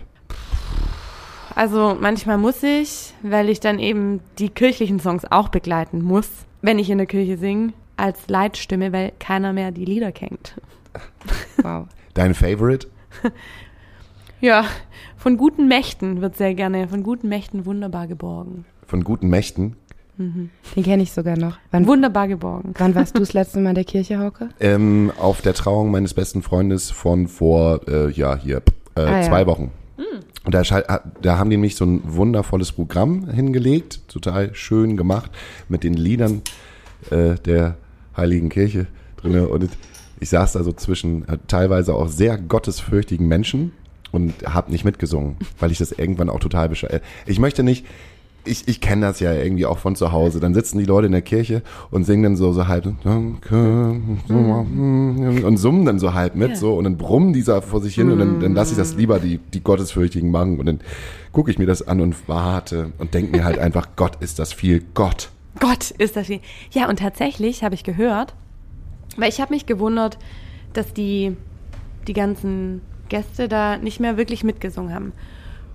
[1.54, 6.28] Also manchmal muss ich, weil ich dann eben die kirchlichen Songs auch begleiten muss,
[6.62, 10.54] wenn ich in der Kirche singe, als Leitstimme, weil keiner mehr die Lieder kennt.
[11.62, 11.86] Wow.
[12.14, 12.88] Dein Favorite?
[14.40, 14.64] Ja,
[15.16, 18.64] von guten Mächten wird sehr gerne, von guten Mächten wunderbar geborgen.
[18.88, 19.76] Von guten Mächten?
[20.18, 20.50] Den
[20.82, 21.58] kenne ich sogar noch.
[21.70, 22.74] Wann, Wunderbar geborgen.
[22.76, 24.48] wann warst du das letzte Mal in der Kirche, Hauke?
[24.58, 28.62] Ähm, auf der Trauung meines besten Freundes von vor, äh, ja, hier,
[28.96, 29.22] äh, Ah, ja.
[29.22, 29.70] zwei Wochen.
[30.44, 30.84] Und da, schall-
[31.22, 35.30] da haben die nämlich so ein wundervolles Programm hingelegt, total schön gemacht,
[35.68, 36.42] mit den Liedern
[37.10, 37.76] äh, der
[38.16, 38.86] Heiligen Kirche
[39.16, 39.48] drinne.
[39.48, 39.70] Und
[40.20, 43.72] ich saß da so zwischen äh, teilweise auch sehr gottesfürchtigen Menschen
[44.10, 47.02] und habe nicht mitgesungen, weil ich das irgendwann auch total bescheuert.
[47.26, 47.86] Ich möchte nicht,
[48.44, 50.40] ich, ich kenne das ja irgendwie auch von zu Hause.
[50.40, 53.54] Dann sitzen die Leute in der Kirche und singen dann so, so halb Danke
[54.28, 56.56] und summen dann so halb mit Ja.
[56.56, 58.94] so und dann brummen die so vor sich hin und dann, dann lasse ich das
[58.96, 60.80] lieber die, die Gottesfürchtigen machen und dann
[61.32, 64.52] gucke ich mir das an und warte und denke mir halt einfach, Gott ist das
[64.52, 65.30] viel Gott.
[65.60, 66.40] Gott, ist das viel.
[66.72, 68.34] Ja, und tatsächlich habe ich gehört,
[69.16, 70.18] weil ich habe mich gewundert,
[70.72, 71.36] dass die,
[72.08, 75.12] die ganzen Gäste da nicht mehr wirklich mitgesungen haben.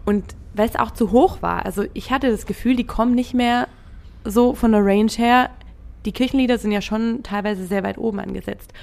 [0.06, 0.23] Und
[0.57, 1.65] weil es auch zu hoch war.
[1.65, 3.67] Also ich hatte das Gefühl, die kommen nicht mehr
[4.23, 5.49] so von der Range her.
[6.05, 8.73] Die Kirchenlieder sind ja schon teilweise sehr weit oben angesetzt.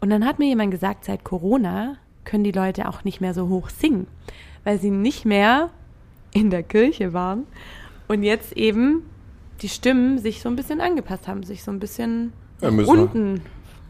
[0.00, 3.48] Und dann hat mir jemand gesagt, seit Corona können die Leute auch nicht mehr so
[3.48, 4.06] hoch singen,
[4.64, 5.70] weil sie nicht mehr
[6.32, 7.46] in der Kirche waren
[8.08, 9.04] und jetzt eben
[9.62, 13.40] die Stimmen sich so ein bisschen angepasst haben, sich so ein bisschen Ja, müssen, unten.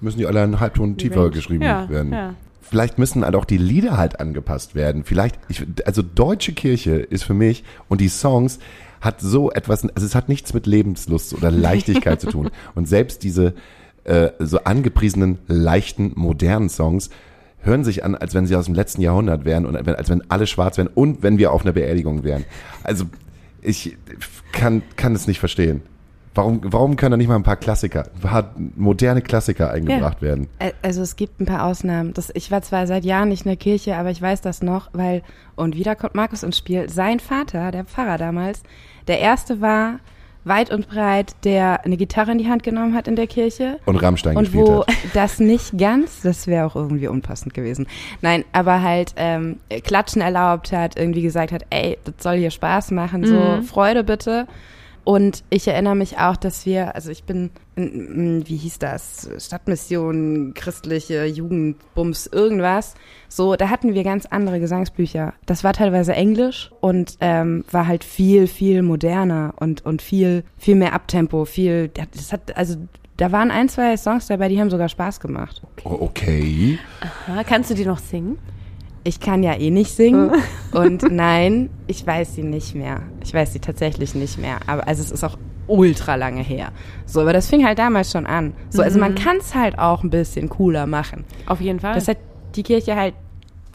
[0.01, 2.13] müssen die alle einen Halbton tiefer geschrieben ja, werden.
[2.13, 2.35] Ja.
[2.69, 5.05] Vielleicht müssen halt auch die Lieder halt angepasst werden.
[5.05, 8.59] Vielleicht, ich, also deutsche Kirche ist für mich und die Songs
[9.01, 12.51] hat so etwas, also es hat nichts mit Lebenslust oder Leichtigkeit zu tun.
[12.75, 13.55] Und selbst diese
[14.05, 17.11] äh, so angepriesenen, leichten, modernen Songs
[17.61, 20.47] hören sich an, als wenn sie aus dem letzten Jahrhundert wären und als wenn alle
[20.47, 22.45] schwarz wären und wenn wir auf einer Beerdigung wären.
[22.85, 23.05] Also
[23.63, 23.97] ich
[24.53, 25.83] kann, kann es nicht verstehen.
[26.37, 30.49] Warum, warum können da nicht mal ein paar Klassiker, ein paar moderne Klassiker eingebracht werden?
[30.61, 32.13] Ä- Also es gibt ein paar Ausnahmen.
[32.15, 34.91] Das, ich war zwar seit Jahren nicht in der Kirche, aber ich weiß das noch,
[34.93, 35.23] weil,
[35.55, 38.63] und wieder kommt Markus ins Spiel, sein Vater, der Pfarrer damals,
[39.09, 39.99] der erste war
[40.45, 43.81] weit und breit, der eine Gitarre in die Hand genommen hat in der Kirche.
[43.85, 44.95] Und Rammstein Und gespielt wo hat.
[45.15, 47.89] das nicht ganz, das wäre auch irgendwie unpassend gewesen.
[48.23, 52.93] Nein, aber halt ähm, Klatschen erlaubt hat, irgendwie gesagt hat, ey, das soll hier Spaß
[52.93, 53.63] machen, so Mhm.
[53.65, 54.47] Freude bitte.
[55.07, 59.31] Und ich erinnere mich auch, dass wir, also ich bin, in, in, wie hieß das,
[59.39, 62.97] Stadtmission, christliche Jugendbums, irgendwas.
[63.29, 65.33] So, da hatten wir ganz andere Gesangsbücher.
[65.47, 70.75] Das war teilweise Englisch und ähm, war halt viel, viel moderner und, und viel, viel
[70.75, 72.75] mehr Abtempo, viel, das hat, also
[73.17, 75.63] da waren ein, zwei Songs dabei, die haben sogar Spaß gemacht.
[75.85, 76.81] Okay.
[77.01, 78.39] Aha, kannst du die noch singen?
[79.07, 80.33] Ich kann ja eh nicht singen
[80.73, 83.03] und nein, ich weiß sie nicht mehr.
[83.23, 84.59] Ich weiß sie tatsächlich nicht mehr.
[84.67, 85.39] Aber also es ist auch
[85.69, 86.73] ultra lange her.
[87.05, 88.53] So, aber das fing halt damals schon an.
[88.71, 91.25] So, also man kann es halt auch ein bisschen cooler machen.
[91.47, 91.95] Auf jeden Fall.
[91.95, 92.19] Das hat
[92.57, 93.15] die Kirche halt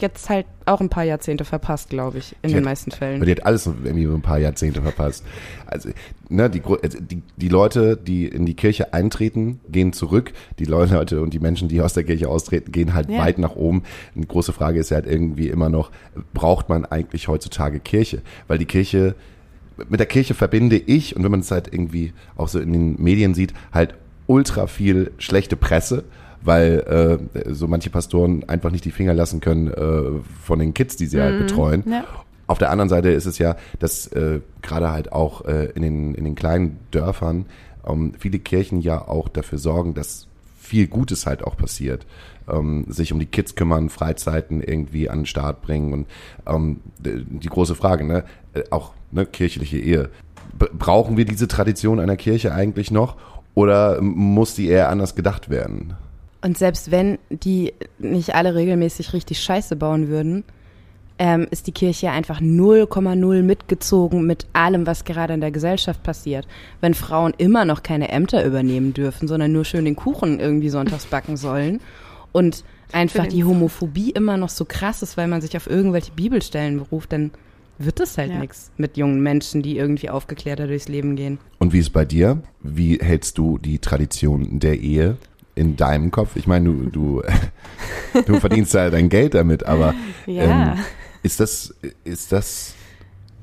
[0.02, 2.98] jetzt halt auch ein paar Jahrzehnte verpasst, glaube ich, in Die den hat- meisten Und
[2.98, 3.22] Fällen.
[3.24, 5.24] die hat alles irgendwie ein paar Jahrzehnte verpasst.
[5.66, 5.90] Also,
[6.30, 10.34] ne, die, also die, die Leute, die in die Kirche eintreten, gehen zurück.
[10.60, 13.20] Die Leute und die Menschen, die aus der Kirche austreten, gehen halt Ja.
[13.20, 13.84] weit nach oben.
[14.16, 15.92] Eine große Frage ist ja halt irgendwie immer noch,
[16.34, 18.22] braucht man eigentlich heutzutage Kirche?
[18.48, 19.16] Weil die Kirche,
[19.90, 23.02] mit der Kirche verbinde ich, und wenn man es halt irgendwie auch so in den
[23.02, 23.96] Medien sieht, halt
[24.28, 26.04] ultra viel schlechte Presse
[26.44, 30.96] weil äh, so manche Pastoren einfach nicht die Finger lassen können äh, von den Kids,
[30.96, 31.84] die sie halt betreuen.
[31.90, 32.04] Ja.
[32.48, 36.16] Auf der anderen Seite ist es ja, dass äh, gerade halt auch äh, in, den,
[36.16, 37.46] in den kleinen Dörfern
[37.88, 40.28] ähm, viele Kirchen ja auch dafür sorgen, dass
[40.60, 42.06] viel Gutes halt auch passiert.
[42.50, 46.08] Ähm, sich um die Kids kümmern, Freizeiten irgendwie an den Start bringen und
[46.48, 48.24] ähm, die große Frage, ne,
[48.54, 50.10] äh, auch ne, kirchliche Ehe.
[50.58, 53.16] B brauchen wir diese Tradition einer Kirche eigentlich noch
[53.54, 55.96] oder muss die eher anders gedacht werden?
[56.42, 60.44] Und selbst wenn die nicht alle regelmäßig richtig Scheiße bauen würden,
[61.20, 66.48] ähm, ist die Kirche einfach 0,0 mitgezogen mit allem, was gerade in der Gesellschaft passiert.
[66.80, 71.06] Wenn Frauen immer noch keine Ämter übernehmen dürfen, sondern nur schön den Kuchen irgendwie sonntags
[71.06, 71.80] backen sollen
[72.32, 76.78] und einfach die Homophobie immer noch so krass ist, weil man sich auf irgendwelche Bibelstellen
[76.80, 77.30] beruft, dann
[77.78, 78.40] wird es halt Ja.
[78.40, 81.40] nichts mit jungen Menschen, die irgendwie aufgeklärter durchs Leben gehen.
[81.60, 82.42] Und wie ist bei dir?
[82.62, 85.18] Wie hältst du die Tradition der Ehe
[85.56, 86.36] in deinem Kopf?
[86.36, 87.22] Ich meine, du, du,
[88.26, 89.94] du verdienst ja dein Geld damit, aber
[90.26, 90.74] Ja.
[90.74, 90.80] ähm,
[91.24, 92.74] ist das, ist das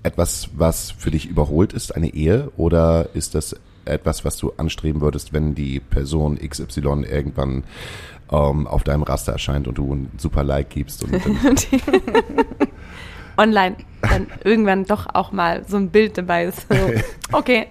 [0.02, 2.50] etwas, was für dich überholt ist, eine Ehe?
[2.56, 7.64] Oder ist das etwas, was du anstreben würdest, wenn die Person XY irgendwann
[8.30, 11.04] ähm, auf deinem Raster erscheint und du ein super Like gibst?
[11.04, 11.14] Und
[13.36, 16.66] Online dann irgendwann doch auch mal so ein Bild dabei ist.
[16.68, 16.74] So,
[17.36, 17.66] okay,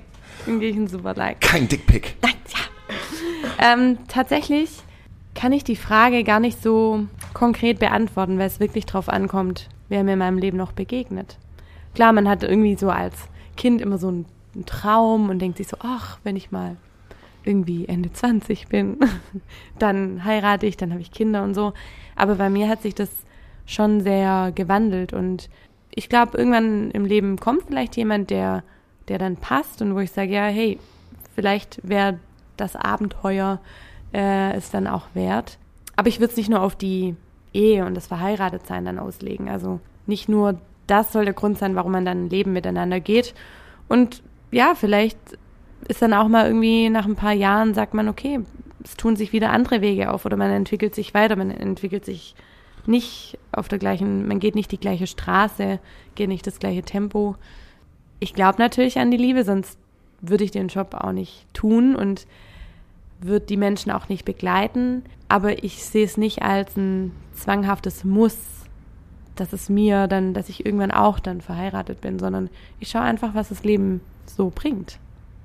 [0.46, 1.42] dann gehe ich ein super Like.
[1.42, 2.16] kein Dickpick.
[3.60, 4.84] Ähm, tatsächlich
[5.36, 10.04] kann ich die Frage gar nicht so konkret beantworten, weil es wirklich drauf ankommt, wer
[10.04, 11.38] mir in meinem Leben noch begegnet.
[11.94, 13.16] Klar, man hat irgendwie so als
[13.56, 14.26] Kind immer so einen,
[14.66, 16.78] Traum und denkt sich so, ach, wenn ich mal
[17.44, 18.98] irgendwie Ende 20 bin,
[19.80, 21.74] dann heirate ich, dann habe ich Kinder und so.
[22.16, 23.10] Aber bei mir hat sich das
[23.68, 25.48] schon sehr gewandelt und
[25.92, 28.64] ich glaube, irgendwann im Leben kommt vielleicht jemand, der,
[29.10, 30.80] der dann passt und wo ich sage, ja, hey,
[31.36, 32.20] vielleicht wäre
[32.58, 33.60] das Abenteuer
[34.14, 35.58] äh, es dann auch wert.
[35.96, 37.16] Aber ich würde es nicht nur auf die
[37.54, 39.50] Ehe und das Verheiratetsein dann auslegen.
[39.50, 43.34] Also nicht nur das soll der Grund sein, warum man dann ein Leben miteinander geht.
[43.88, 45.18] Und ja, vielleicht
[45.88, 48.40] ist dann auch mal irgendwie nach ein paar Jahren, sagt man, okay,
[48.84, 52.36] es tun sich wieder andere Wege auf oder man entwickelt sich weiter, man entwickelt sich
[52.86, 55.80] nicht auf der gleichen, man geht nicht die gleiche Straße,
[56.16, 57.36] geht nicht das gleiche Tempo.
[58.20, 59.78] Ich glaube natürlich an die Liebe, sonst
[60.22, 62.26] würde ich den Job auch nicht tun und
[63.20, 65.04] würde die Menschen auch nicht begleiten.
[65.28, 68.38] Aber ich sehe es nicht als ein zwanghaftes Muss,
[69.36, 72.50] dass es mir dann, dass ich irgendwann auch dann verheiratet bin, sondern
[72.80, 75.00] ich schaue einfach, was das Leben so bringt.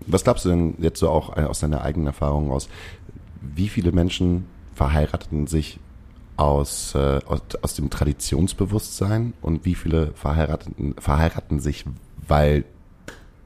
[0.06, 2.68] Was glaubst du denn jetzt so auch äh, aus deiner eigenen Erfahrung aus?
[3.40, 5.78] Wie viele Menschen verheirateten sich
[6.36, 11.84] aus, äh, aus, aus dem Traditionsbewusstsein und wie viele verheirateten, verheiraten sich,
[12.26, 12.64] weil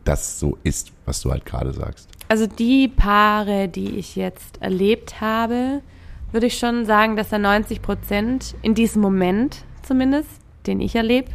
[0.06, 2.08] das so ist, was du halt gerade sagst?
[2.28, 5.82] Also die Paare, die ich jetzt erlebt habe,
[6.32, 10.30] würde ich schon sagen, dass da 90 Prozent in diesem Moment zumindest,
[10.66, 11.30] den ich erlebe,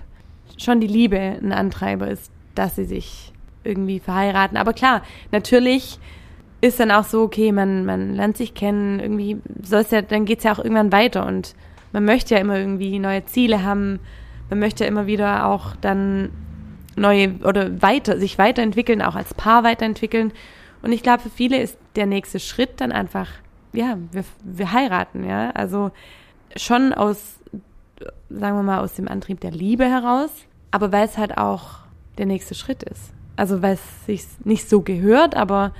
[0.57, 3.31] schon die Liebe ein Antreiber ist, dass sie sich
[3.63, 4.57] irgendwie verheiraten.
[4.57, 5.01] Aber klar,
[5.31, 5.99] natürlich
[6.61, 10.43] ist dann auch so, okay, man, man lernt sich kennen, irgendwie soll ja, dann geht's
[10.43, 11.55] ja auch irgendwann weiter und
[11.91, 13.99] man möchte ja immer irgendwie neue Ziele haben,
[14.49, 16.29] man möchte ja immer wieder auch dann
[17.01, 20.31] neue oder weiter, sich weiterentwickeln, auch als Paar weiterentwickeln.
[20.81, 23.27] Und ich glaube, für viele ist der nächste Schritt dann einfach,
[23.73, 25.51] ja, wir, wir heiraten, ja.
[25.51, 25.91] Also
[26.55, 27.39] schon aus,
[28.29, 30.29] sagen wir mal, aus dem Antrieb der Liebe heraus,
[30.71, 31.79] aber weil es halt auch
[32.17, 33.11] der nächste Schritt ist.
[33.35, 35.73] Also weil es sich nicht so gehört, aber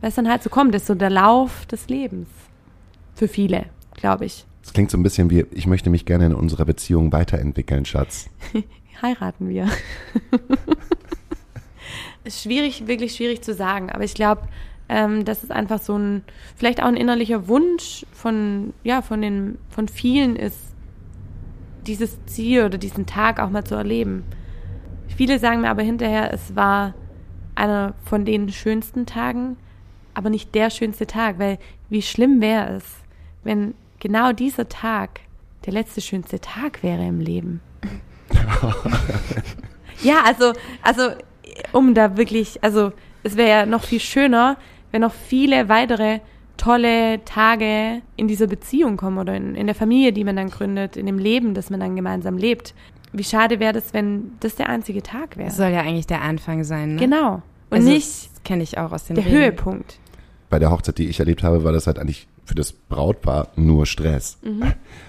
[0.00, 2.28] weil es dann halt so kommt, ist so der Lauf des Lebens.
[3.14, 4.46] Für viele, glaube ich.
[4.62, 8.30] Es klingt so ein bisschen wie, ich möchte mich gerne in unserer Beziehung weiterentwickeln, Schatz.
[9.02, 9.68] Heiraten wir.
[12.24, 14.42] ist schwierig, wirklich schwierig zu sagen, aber ich glaube,
[14.88, 16.22] ähm, dass es einfach so ein,
[16.56, 20.58] vielleicht auch ein innerlicher Wunsch von, ja, von den, von vielen ist,
[21.86, 24.24] dieses Ziel oder diesen Tag auch mal zu erleben.
[25.16, 26.94] Viele sagen mir aber hinterher, es war
[27.54, 29.56] einer von den schönsten Tagen,
[30.14, 32.84] aber nicht der schönste Tag, weil wie schlimm wäre es,
[33.44, 35.20] wenn genau dieser Tag
[35.66, 37.60] der letzte schönste Tag wäre im Leben.
[40.02, 40.52] ja, also,
[40.82, 41.10] also,
[41.72, 44.56] um da wirklich, also, es wäre ja noch viel schöner,
[44.92, 46.20] wenn noch viele weitere
[46.56, 50.96] tolle Tage in dieser Beziehung kommen oder in, in der Familie, die man dann gründet,
[50.96, 52.74] in dem Leben, das man dann gemeinsam lebt.
[53.12, 55.48] Wie schade wäre das, wenn das der einzige Tag wäre.
[55.48, 57.00] Das soll ja eigentlich der Anfang sein, ne?
[57.00, 57.42] Genau.
[57.70, 59.36] Und also, nicht kenne ich auch aus den der Reden.
[59.36, 59.98] Höhepunkt.
[60.48, 63.86] Bei der Hochzeit, die ich erlebt habe, war das halt eigentlich für das Brautpaar nur
[63.86, 64.36] Stress.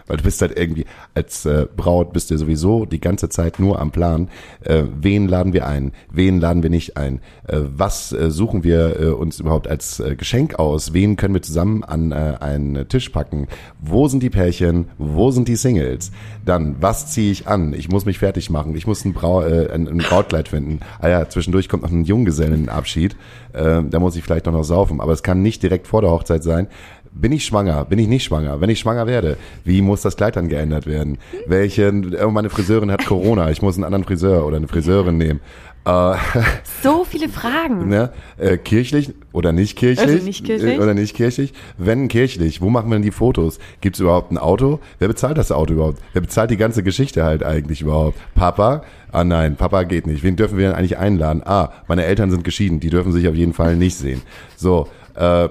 [0.06, 0.86] Weil du bist halt irgendwie,
[1.16, 4.30] als äh, Braut bist du sowieso die ganze Zeit nur am Plan,
[4.64, 9.00] äh, wen laden wir ein, wen laden wir nicht ein, äh, was äh, suchen wir
[9.00, 13.10] äh, uns überhaupt als äh, Geschenk aus, wen können wir zusammen an äh, einen Tisch
[13.10, 13.48] packen,
[13.80, 16.12] wo sind die Pärchen, wo sind die Singles,
[16.46, 19.72] dann, was ziehe ich an, ich muss mich fertig machen, ich muss ein, Brau äh,
[19.72, 23.16] ein, ein Brautkleid finden, ah ja, zwischendurch kommt noch ein Junggesellenabschied,
[23.54, 26.12] äh, da muss ich vielleicht noch, noch saufen, aber es kann nicht direkt vor der
[26.12, 26.68] Hochzeit sein,
[27.14, 27.86] bin ich schwanger?
[27.86, 28.62] Bin ich nicht schwanger?
[28.62, 31.18] Wenn ich schwanger werde, wie muss das Kleid dann geändert werden?
[31.48, 35.40] Welchen, oh, meine Friseurin hat Corona, ich muss einen anderen Friseur oder eine Friseurin nehmen.
[35.84, 36.14] Äh,
[36.84, 37.90] So viele Fragen.
[37.90, 38.12] ne?
[38.38, 40.08] äh, kirchlich oder nicht kirchlich?
[40.08, 40.78] Also nicht kirchlich.
[40.78, 41.54] Äh, Oder nicht kirchlich?
[41.78, 43.60] Wenn kirchlich, wo machen wir denn die Fotos?
[43.82, 44.80] Gibt es überhaupt ein Auto?
[45.00, 46.00] Wer bezahlt das Auto überhaupt?
[46.14, 48.20] Wer bezahlt die ganze Geschichte halt eigentlich überhaupt?
[48.36, 48.84] Papa?
[49.12, 50.24] Ah nein, Papa geht nicht.
[50.24, 51.42] Wen dürfen wir denn eigentlich einladen?
[51.46, 54.22] Ah, meine Eltern sind geschieden, die dürfen sich auf jeden Fall nicht sehen.
[54.56, 55.48] So, äh,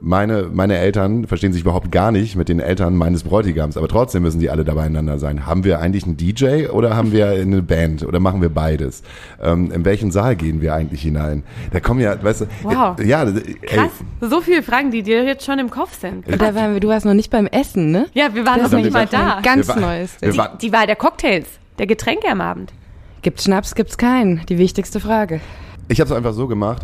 [0.00, 4.22] meine, meine Eltern verstehen sich überhaupt gar nicht mit den Eltern meines Bräutigams, aber trotzdem
[4.22, 5.46] müssen die alle dabei beieinander sein.
[5.46, 9.02] Haben wir eigentlich einen DJ oder haben wir eine Band oder machen wir beides?
[9.42, 11.42] Ähm, in welchen Saal gehen wir eigentlich hinein?
[11.72, 12.98] Da kommen ja, weißt du, Wow.
[12.98, 13.90] äh, ja, ey, Krass.
[14.20, 16.26] So viele Fragen, die dir jetzt schon im Kopf sind.
[16.26, 18.06] Und da waren wir, du warst noch nicht beim Essen, ne?
[18.14, 19.40] Ja, wir waren noch nicht mal da.
[19.42, 20.16] Ganz Wir wa- neues.
[20.36, 21.46] wa- Die Wahl der Cocktails,
[21.78, 22.72] der Getränke am Abend.
[23.22, 24.42] Gibt's Schnaps, gibt's keinen?
[24.48, 25.40] Die wichtigste Frage.
[25.88, 26.82] Ich habe es einfach so gemacht.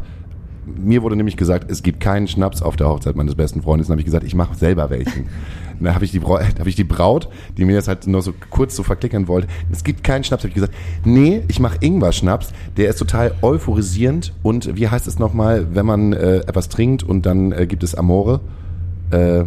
[0.67, 3.89] Mir wurde nämlich gesagt, es gibt keinen Schnaps auf der Hochzeit meines besten Freundes.
[3.89, 5.27] Dann habe ich gesagt, ich mache selber welchen.
[5.81, 8.35] Dann habe ich, die Brau- hab ich die Braut, die mir das halt nur so
[8.51, 10.43] kurz so verklickern wollte, es gibt keinen Schnaps.
[10.43, 12.53] Habe ich gesagt, nee, ich mache Ingwer-Schnaps.
[12.77, 14.35] Der ist total euphorisierend.
[14.43, 17.95] Und wie heißt es nochmal, wenn man äh, etwas trinkt und dann äh, gibt es
[17.95, 18.41] Amore?
[19.11, 19.45] Äh,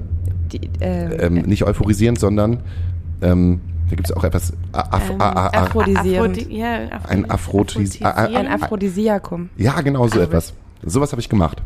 [0.51, 2.59] Die, äh, ähm, nicht euphorisierend, sondern
[3.21, 6.37] ähm, da gibt es auch etwas Af Ähm, Aphrodisierend.
[6.39, 6.73] Aphrodi ja,
[7.07, 8.05] Ein Aphrodis- Aphrodisieren.
[8.11, 9.49] a- ein Aphrodisiakum.
[9.57, 10.53] Ja, genau so etwas.
[10.85, 11.61] Sowas habe ich gemacht.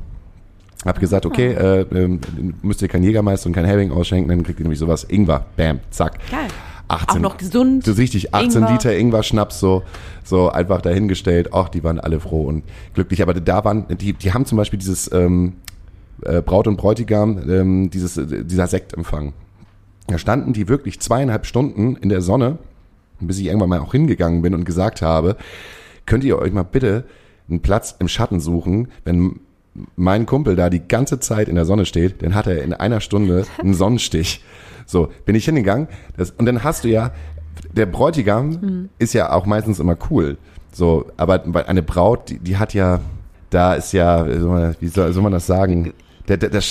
[0.85, 2.21] Hab gesagt, okay, äh, ähm,
[2.61, 5.03] müsst ihr kein Jägermeister und kein Hering ausschenken, dann kriegt ihr nämlich sowas.
[5.03, 6.19] Ingwer, bam, zack.
[6.29, 6.47] Geil.
[6.89, 7.83] 18, Auch noch gesund.
[7.83, 8.71] So richtig, 18 Ingwer.
[8.71, 9.83] Liter Ingwer-Schnaps, so,
[10.23, 11.49] so einfach dahingestellt.
[11.51, 12.63] Ach, die waren alle froh und
[12.93, 13.21] glücklich.
[13.21, 15.53] Aber da waren, die, die haben zum Beispiel dieses ähm,
[16.23, 19.33] äh, Braut und Bräutigam, ähm, dieses, äh, dieser Sektempfang.
[20.07, 22.57] Da standen die wirklich zweieinhalb Stunden in der Sonne,
[23.19, 25.35] bis ich irgendwann mal auch hingegangen bin und gesagt habe,
[26.05, 27.03] könnt ihr euch mal bitte
[27.49, 29.39] einen Platz im Schatten suchen, wenn
[29.95, 32.99] mein Kumpel da die ganze Zeit in der Sonne steht, dann hat er in einer
[32.99, 34.43] Stunde einen Sonnenstich.
[34.85, 37.11] So, bin ich hingegangen, das, und dann hast du ja,
[37.73, 40.37] der Bräutigam ist ja auch meistens immer cool.
[40.71, 42.99] So, aber eine Braut, die, die hat ja,
[43.49, 45.93] da ist ja, wie soll man- wie soll, soll man das sagen,
[46.27, 46.61] der, der, der,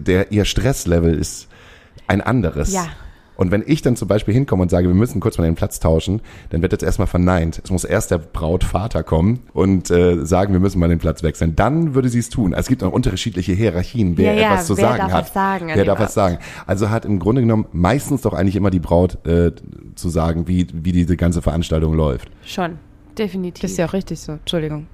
[0.00, 1.48] der, ihr Stresslevel ist
[2.06, 2.72] ein anderes.
[2.72, 2.86] Ja.
[3.40, 5.80] Und wenn ich dann zum Beispiel hinkomme und sage, wir müssen kurz mal den Platz
[5.80, 6.20] tauschen,
[6.50, 7.58] dann wird jetzt erstmal verneint.
[7.64, 11.56] Es muss erst der Brautvater kommen und äh, sagen, wir müssen mal den Platz wechseln.
[11.56, 12.52] Dann würde sie es tun.
[12.52, 15.24] Es gibt auch unterschiedliche Hierarchien, wer Ja, ja, etwas zu wer sagen darf hat.
[15.24, 16.36] was sagen wer darf was sagen.
[16.66, 19.52] Also hat im Grunde genommen meistens doch eigentlich immer die Braut äh,
[19.94, 22.30] zu sagen, wie, wie diese ganze Veranstaltung läuft.
[22.44, 22.78] Schon,
[23.16, 23.62] definitiv.
[23.62, 24.32] Das ist ja auch richtig so.
[24.32, 24.86] Entschuldigung.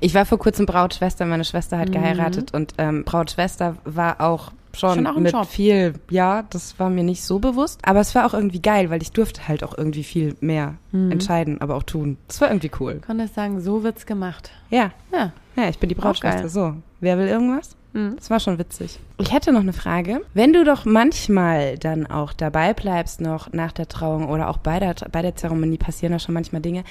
[0.00, 4.94] Ich war vor kurzem Brautschwester, meine Schwester hat geheiratet und ähm, Brautschwester war auch schon,
[4.94, 5.46] Schon auch mit Job.
[5.46, 9.02] viel, ja, das war mir nicht so bewusst, aber es war auch irgendwie geil, weil
[9.02, 12.16] ich durfte halt auch irgendwie viel mehr entscheiden, aber auch tun.
[12.28, 12.96] Das war irgendwie cool.
[13.00, 14.50] Ich konnte sagen, so wird's gemacht.
[14.70, 15.32] Ja, Ja.
[15.56, 16.48] ja, ich bin die Brautschwester.
[16.48, 17.76] So, wer will irgendwas?
[17.92, 18.14] Mhm.
[18.16, 18.98] Das war schon witzig.
[19.18, 20.20] Ich hätte noch eine Frage.
[20.34, 24.78] Wenn du doch manchmal dann auch dabei bleibst, noch nach der Trauung oder auch bei
[24.80, 26.84] der, bei der Zeremonie passieren da schon manchmal Dinge.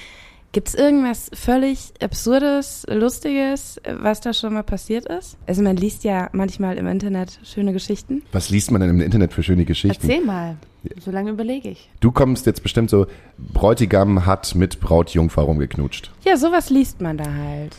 [0.52, 5.36] Gibt es irgendwas völlig Absurdes, Lustiges, was da schon mal passiert ist?
[5.46, 8.22] Also man liest ja manchmal im Internet schöne Geschichten.
[8.32, 10.08] Was liest man denn im Internet für schöne Geschichten?
[10.08, 10.56] Erzähl mal.
[11.04, 11.90] So lange überlege ich.
[12.00, 13.06] Du kommst jetzt bestimmt so,
[13.38, 16.12] Bräutigam hat mit Brautjungfer rumgeknutscht.
[16.24, 17.76] Ja, sowas liest man da halt.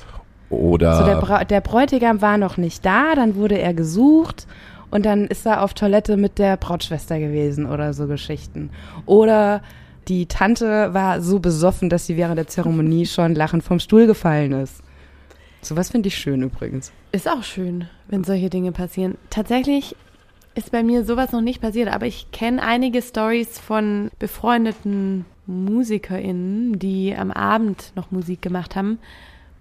[0.50, 4.48] Oder So der, Bra der Bräutigam war noch nicht da, dann wurde er gesucht
[4.92, 8.70] und dann ist er auf Toilette mit der Brautschwester gewesen oder so Geschichten.
[9.06, 9.62] Oder
[10.08, 14.54] die Tante war so besoffen, dass sie während der Zeremonie schon lachend vom Stuhl gefallen
[14.54, 14.82] ist.
[15.62, 16.92] Sowas finde ich schön übrigens.
[17.12, 19.18] Ist auch schön, wenn solche Dinge passieren.
[19.30, 19.96] Tatsächlich
[20.56, 26.80] ist bei mir sowas noch nicht passiert, aber ich kenne einige Stories von befreundeten MusikerInnen,
[26.80, 29.00] die am Abend noch Musik gemacht haben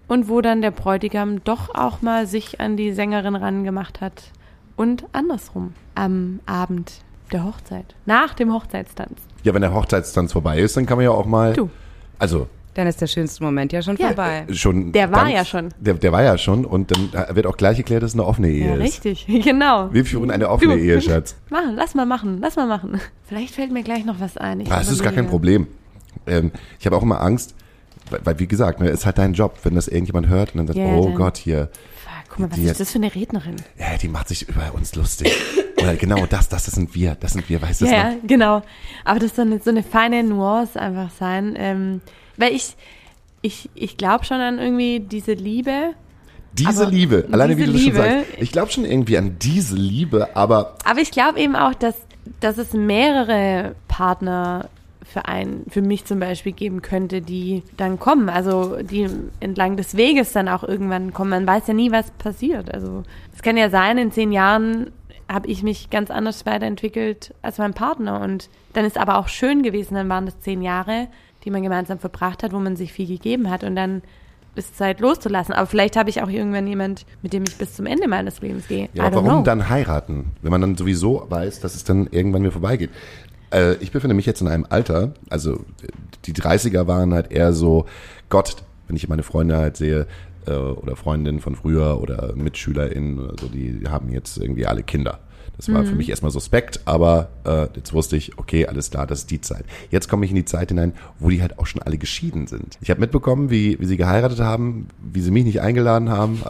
[0.07, 4.31] und wo dann der Bräutigam doch auch mal sich an die Sängerin rangemacht hat
[4.75, 9.21] und andersrum am Abend der Hochzeit, nach dem Hochzeitstanz.
[9.47, 11.53] Ja, wenn der Hochzeitstanz vorbei ist, dann kann man ja auch mal.
[11.53, 11.69] Du.
[12.19, 14.07] Also Dann ist der schönste Moment ja schon Ja.
[14.07, 14.45] vorbei.
[14.51, 14.91] schon.
[14.91, 15.69] Der war ganz- ja schon.
[15.79, 18.49] Der, der war ja schon und dann wird auch gleich erklärt, dass es eine offene
[18.49, 19.03] Ehe Ja, ist.
[19.03, 19.91] richtig, genau.
[19.91, 20.79] Wir führen eine offene Du.
[20.83, 21.35] Ehe, Schatz.
[21.49, 23.01] Machen, lass mal machen, lass mal machen.
[23.27, 24.59] Vielleicht fällt mir gleich noch was ein.
[24.59, 25.27] Ich Ah, das ist gar kein.
[25.27, 25.65] Problem.
[26.27, 27.55] Ähm, ich habe auch immer Angst,
[28.11, 30.67] weil, weil wie gesagt, ne, ist halt dein Job, wenn das irgendjemand hört und dann
[30.67, 31.69] sagt, Ja, oh dann- Gott, hier,
[32.03, 33.55] Fuck, guck mal, was Die ist jetzt- das für eine Rednerin?
[33.79, 35.31] ja, die macht sich über uns lustig.
[35.81, 38.17] Oder genau das, das, sind wir, das sind wir, weißt du Ja, noch?
[38.25, 38.61] genau.
[39.05, 41.55] Aber das soll so eine feine Nuance einfach sein.
[41.57, 42.01] Ähm,
[42.37, 42.75] weil ich,
[43.41, 45.93] ich, ich glaube schon an irgendwie diese Liebe.
[46.53, 48.41] Diese Aber Liebe, alleine wie diese du das schon Liebe- sagst.
[48.41, 51.95] Ich glaube schon irgendwie an diese Liebe, aber Aber ich glaube eben auch, dass,
[52.39, 54.69] dass es mehrere Partner
[55.05, 58.29] für einen, für mich zum Beispiel geben könnte, die dann kommen.
[58.29, 59.07] Also die
[59.39, 61.29] entlang des Weges dann auch irgendwann kommen.
[61.29, 62.73] Man weiß ja nie, was passiert.
[62.73, 63.03] Also
[63.35, 64.87] es kann ja sein, in zehn Jahren
[65.29, 68.21] habe ich mich ganz anders weiterentwickelt als mein Partner.
[68.21, 71.07] Und dann ist aber auch schön gewesen, dann waren das zehn Jahre,
[71.43, 73.63] die man gemeinsam verbracht hat, wo man sich viel gegeben hat.
[73.63, 74.01] Und dann
[74.55, 75.53] ist Zeit loszulassen.
[75.53, 78.67] Aber vielleicht habe ich auch irgendwann jemand, mit dem ich bis zum Ende meines Lebens
[78.67, 78.89] gehe.
[78.93, 79.43] Ja, aber warum know.
[79.43, 82.89] dann heiraten, wenn man dann sowieso weiß, dass es dann irgendwann wieder vorbeigeht?
[83.51, 85.63] Äh, ich befinde mich jetzt in einem Alter, also
[86.25, 87.85] die 30er waren halt eher so,
[88.29, 88.57] Gott,
[88.87, 90.07] wenn ich meine Freunde halt sehe,
[90.47, 95.19] äh, oder Freundinnen von früher oder MitschülerInnen oder so, die haben jetzt irgendwie alle Kinder.
[95.57, 99.19] Das war für mich erstmal suspekt, aber äh, jetzt wusste ich, okay, alles klar, das
[99.19, 99.65] ist die Zeit.
[99.89, 102.77] Jetzt komme ich in die Zeit hinein, wo die halt auch schon alle geschieden sind.
[102.79, 106.43] Ich habe mitbekommen, wie, wie sie geheiratet haben, wie sie mich nicht eingeladen haben.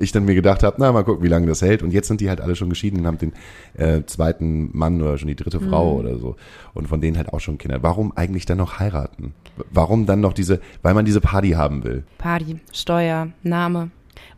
[0.00, 1.82] Ich dann mir gedacht habe, na, mal gucken, wie lange das hält.
[1.82, 3.32] Und jetzt sind die halt alle schon geschieden und haben den
[3.74, 6.36] äh, zweiten Mann oder schon die dritte Frau oder so.
[6.74, 7.82] Und von denen halt auch schon Kinder.
[7.82, 9.34] Warum eigentlich dann noch heiraten?
[9.70, 12.04] Warum dann noch diese, weil man diese Party haben will?
[12.18, 13.90] Party, Steuer, Name.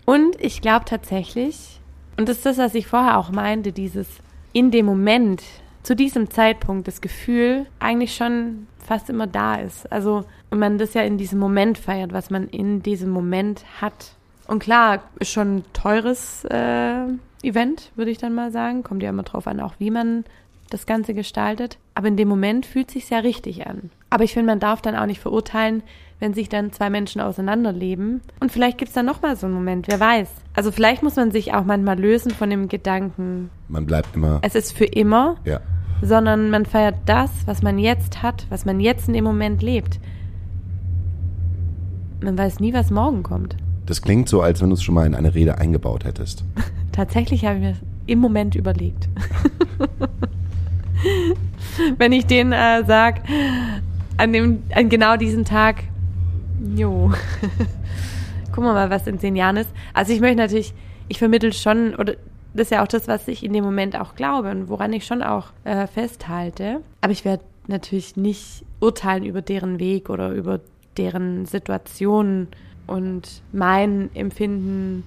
[0.04, 1.80] Und ich glaube tatsächlich,
[2.18, 4.08] und das ist das, was ich vorher auch meinte, dieses
[4.52, 5.42] in dem Moment,
[5.82, 9.90] zu diesem Zeitpunkt, das Gefühl eigentlich schon fast immer da ist.
[9.90, 14.16] Also, und man das ja in diesem Moment feiert, was man in diesem Moment hat.
[14.52, 17.06] Und klar, ist schon ein teures äh,
[17.42, 18.82] Event, würde ich dann mal sagen.
[18.82, 20.24] Kommt ja immer drauf an, auch wie man
[20.68, 21.78] das Ganze gestaltet.
[21.94, 23.88] Aber in dem Moment fühlt sich ja richtig an.
[24.10, 25.82] Aber ich finde, man darf dann auch nicht verurteilen,
[26.20, 28.20] wenn sich dann zwei Menschen auseinanderleben.
[28.40, 30.28] Und vielleicht gibt es dann nochmal so einen Moment, wer weiß.
[30.52, 34.54] Also vielleicht muss man sich auch manchmal lösen von dem Gedanken, Man bleibt immer, es
[34.54, 35.60] ist für immer, ja.
[36.02, 39.98] sondern man feiert das, was man jetzt hat, was man jetzt in dem Moment lebt.
[42.20, 43.56] Man weiß nie, was morgen kommt.
[43.86, 46.44] Das klingt so, als wenn du es schon mal in eine Rede eingebaut hättest.
[46.92, 49.08] Tatsächlich habe ich mir das im Moment überlegt.
[51.98, 53.22] Wenn ich den äh, sag,
[54.18, 55.84] an an genau diesem Tag,
[56.76, 57.10] jo,
[58.52, 59.70] gucken wir mal, was in zehn Jahren ist.
[59.94, 60.74] Also ich möchte natürlich,
[61.08, 62.14] ich vermittel schon, oder
[62.54, 65.06] das ist ja auch das, was ich in dem Moment auch glaube und woran ich
[65.06, 66.80] schon auch äh, festhalte.
[67.00, 70.60] Aber ich werde natürlich nicht urteilen über deren Weg oder über
[70.96, 72.48] deren Situation
[72.92, 75.04] und mein Empfinden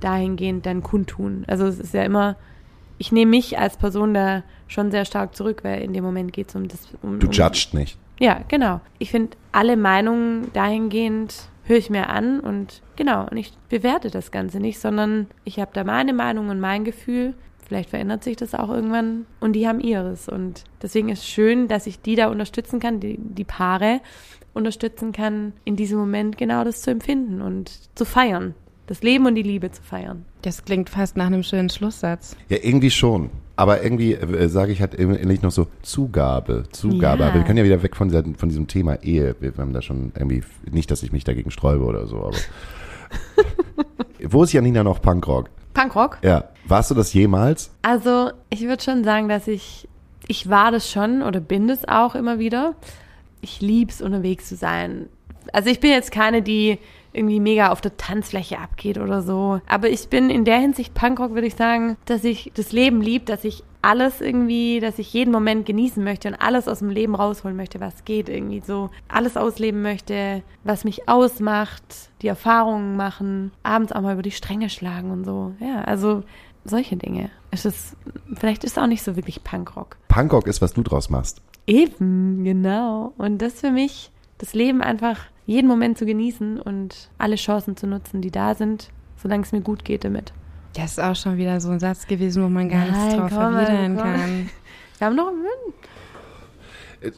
[0.00, 1.44] dahingehend dann kundtun.
[1.48, 2.36] Also es ist ja immer,
[2.98, 6.48] ich nehme mich als Person da schon sehr stark zurück, weil in dem Moment geht
[6.48, 6.88] es um das.
[7.02, 7.98] Um, Du um, judgst nicht.
[8.20, 8.80] Ja, genau.
[8.98, 14.30] Ich finde alle Meinungen dahingehend höre ich mir an und genau, und ich bewerte das
[14.30, 17.34] Ganze nicht, sondern ich habe da meine Meinung und mein Gefühl.
[17.66, 20.28] Vielleicht verändert sich das auch irgendwann und die haben ihres.
[20.28, 24.00] Und deswegen ist es schön, dass ich die da unterstützen kann, die, die Paare
[24.54, 28.54] unterstützen kann, in diesem Moment genau das zu empfinden und zu feiern.
[28.86, 30.24] Das Leben und die Liebe zu feiern.
[30.42, 32.36] Das klingt fast nach einem schönen Schlusssatz.
[32.48, 33.30] Ja, irgendwie schon.
[33.56, 37.22] Aber irgendwie äh, sage ich halt ähnlich noch so Zugabe, Zugabe.
[37.22, 37.28] Ja.
[37.28, 39.36] Aber wir können ja wieder weg von, dieser, von diesem Thema Ehe.
[39.40, 42.36] Wir haben da schon irgendwie, nicht, dass ich mich dagegen sträube oder so, aber.
[44.26, 45.50] Wo ist Janina noch Punkrock?
[45.72, 46.18] Punkrock?
[46.22, 46.44] Ja.
[46.66, 47.70] Warst du das jemals?
[47.82, 49.88] Also, ich würde schon sagen, dass ich,
[50.26, 52.74] ich war das schon oder bin das auch immer wieder.
[53.44, 55.08] Ich lieb's, unterwegs zu sein.
[55.52, 56.78] Also, ich bin jetzt keine, die
[57.14, 59.60] irgendwie mega auf der Tanzfläche abgeht oder so.
[59.68, 63.26] Aber ich bin in der Hinsicht Punkrock, würde ich sagen, dass ich das Leben lieb,
[63.26, 67.14] dass ich alles irgendwie, dass ich jeden Moment genießen möchte und alles aus dem Leben
[67.14, 68.90] rausholen möchte, was geht irgendwie so.
[69.08, 74.70] Alles ausleben möchte, was mich ausmacht, die Erfahrungen machen, abends auch mal über die Stränge
[74.70, 75.52] schlagen und so.
[75.60, 76.22] Ja, also
[76.64, 77.30] solche Dinge.
[77.50, 77.96] Es ist,
[78.34, 79.98] vielleicht ist es auch nicht so wirklich Punkrock.
[80.08, 81.42] Punkrock ist, was du draus machst.
[81.66, 83.12] Eben, genau.
[83.16, 87.86] Und das für mich, das Leben einfach jeden Moment zu genießen und alle Chancen zu
[87.86, 88.90] nutzen, die da sind,
[89.22, 90.32] solange es mir gut geht damit.
[90.74, 93.30] Das ist auch schon wieder so ein Satz gewesen, wo man gar nichts Nein, drauf
[93.30, 94.04] komm, erwidern komm.
[94.12, 94.50] kann.
[94.98, 95.30] Wir haben noch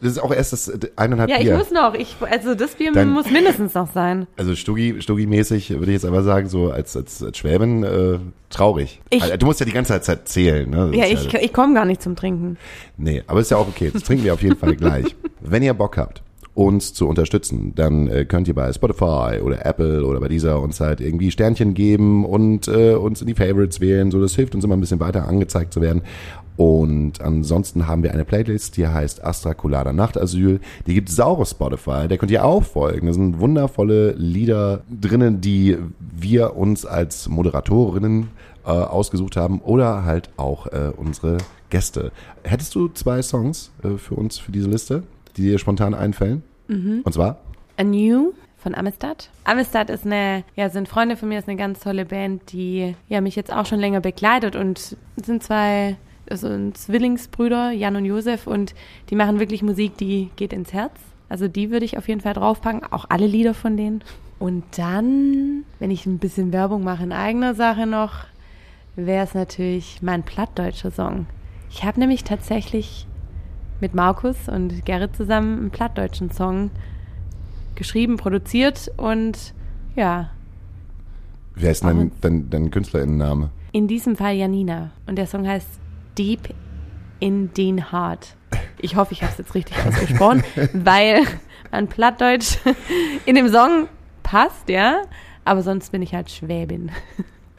[0.00, 1.56] Das ist auch erst das äh, eineinhalb Ja, ich Bier.
[1.56, 1.94] muss noch.
[1.94, 4.26] Ich, also das Bier Dann- muss mindestens noch sein.
[4.36, 8.18] Also Stuggi, Stuggi-mäßig würde ich jetzt aber sagen, so als, als, als Schwäbin äh,
[8.50, 9.00] traurig.
[9.10, 10.68] Ich- Also, du musst ja die ganze Zeit zählen.
[10.68, 10.90] Ne?
[10.94, 12.56] Ja, ich, ich komme gar nicht zum Trinken.
[12.96, 13.90] Nee, aber ist ja auch okay.
[13.92, 15.14] Das trinken wir auf jeden Fall gleich.
[15.40, 16.22] Wenn ihr Bock habt,
[16.56, 20.80] uns zu unterstützen, dann äh, könnt ihr bei Spotify oder Apple oder bei dieser uns
[20.80, 24.10] halt irgendwie Sternchen geben und äh, uns in die Favorites wählen.
[24.10, 26.00] So, das hilft uns immer ein bisschen weiter angezeigt zu werden.
[26.56, 30.60] Und ansonsten haben wir eine Playlist, die heißt Astra Colada Nachtasyl.
[30.86, 32.08] Die gibt es auch auf Spotify.
[32.08, 33.06] Der könnt ihr auch folgen.
[33.08, 38.28] Da sind wundervolle Lieder drinnen, die wir uns als Moderatorinnen
[38.64, 41.36] äh, ausgesucht haben oder halt auch äh, unsere
[41.68, 42.12] Gäste.
[42.44, 45.02] Hättest du zwei Songs äh, für uns für diese Liste,
[45.36, 46.42] die dir spontan einfallen?
[47.04, 47.38] Und zwar?
[47.76, 49.30] A New von Amistad.
[49.44, 53.20] Amistad ist eine, ja, sind Freunde von mir, ist eine ganz tolle Band, die ja
[53.20, 55.96] mich jetzt auch schon länger begleitet und sind zwei
[56.30, 58.74] also Zwillingsbrüder, Jan und Josef, und
[59.10, 60.92] die machen wirklich Musik, die geht ins Herz.
[61.28, 64.02] Also die würde ich auf jeden Fall draufpacken, auch alle Lieder von denen.
[64.38, 68.24] Und dann, wenn ich ein bisschen Werbung mache in eigener Sache noch,
[68.94, 71.26] wäre es natürlich mein plattdeutscher Song.
[71.70, 73.06] Ich habe nämlich tatsächlich
[73.80, 76.70] mit Markus und Gerrit zusammen einen plattdeutschen Song
[77.74, 79.54] geschrieben, produziert und
[79.94, 80.30] ja,
[81.58, 83.50] Wer ist dein, dein, dein KünstlerInnenname?
[83.76, 84.92] in diesem Fall Janina.
[85.06, 85.68] Und der Song heißt
[86.16, 86.54] Deep
[87.20, 88.34] in den Heart.
[88.78, 91.22] Ich hoffe, ich habe es jetzt richtig ausgesprochen, weil
[91.70, 92.56] mein Plattdeutsch
[93.26, 93.88] in dem Song
[94.22, 95.02] passt, ja.
[95.44, 96.90] Aber sonst bin ich halt Schwäbin.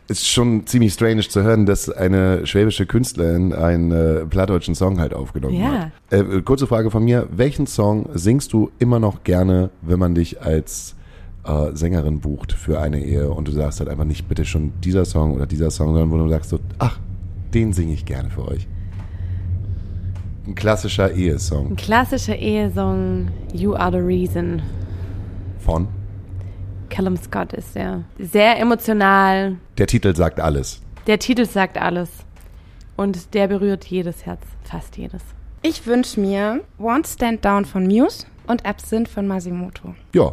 [0.10, 5.14] Ist schon ziemlich strange zu hören, dass eine schwäbische Künstlerin einen äh, plattdeutschen Song halt
[5.14, 5.92] aufgenommen Ja.
[6.12, 6.14] hat.
[6.14, 7.28] Äh, kurze Frage von mir.
[7.32, 10.96] Welchen Song singst du immer noch gerne, wenn man dich als
[11.46, 15.04] äh, Sängerin bucht für eine Ehe und du sagst halt einfach nicht bitte schon dieser
[15.04, 17.00] Song oder dieser Song, sondern wo du sagst so, ach,
[17.54, 18.66] den singe ich gerne für euch.
[20.48, 24.62] Ein klassischer Ein Ehesong klassischer Ehesong You Are the Reason.
[25.60, 25.90] von.
[26.90, 28.04] Callum Scott ist der.
[28.20, 29.58] Sehr emotional.
[29.78, 30.82] Der Titel sagt alles.
[31.08, 32.10] Der Titel sagt alles.
[32.96, 34.42] Und der berührt jedes Herz.
[34.64, 35.22] Fast jedes.
[35.62, 39.94] Ich wünsche mir Won't Stand Down von Muse und Absinthe von Masimoto.
[40.14, 40.32] Ja.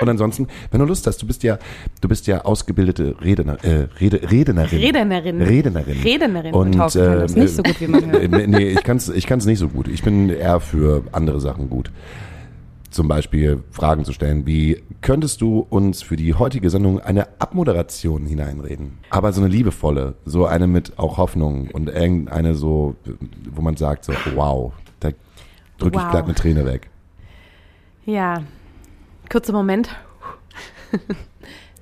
[0.00, 1.58] Und ansonsten, wenn du Lust hast, du bist ja,
[2.00, 4.78] du bist ja ausgebildete Redner, äh, Rede, Rednerin.
[4.78, 5.40] Rednerin.
[5.42, 6.02] Rednerin.
[6.02, 6.54] Rednerin.
[6.54, 8.22] Und, Taufe kann das nicht äh, so gut, wie man hört.
[8.22, 9.88] äh, Nee, ich kann's, ich kann's nicht so gut.
[9.88, 11.90] Ich bin eher für andere Sachen gut.
[12.94, 18.24] Zum Beispiel Fragen zu stellen, wie könntest du uns für die heutige Sendung eine Abmoderation
[18.24, 18.98] hineinreden?
[19.10, 22.94] Aber so eine liebevolle, so eine mit auch Hoffnung und irgendeine so,
[23.50, 25.08] wo man sagt so, wow, da
[25.78, 26.10] drücke ich Wow.
[26.12, 26.88] glatt eine Träne weg.
[28.06, 28.44] Ja,
[29.28, 29.88] kurzer Moment.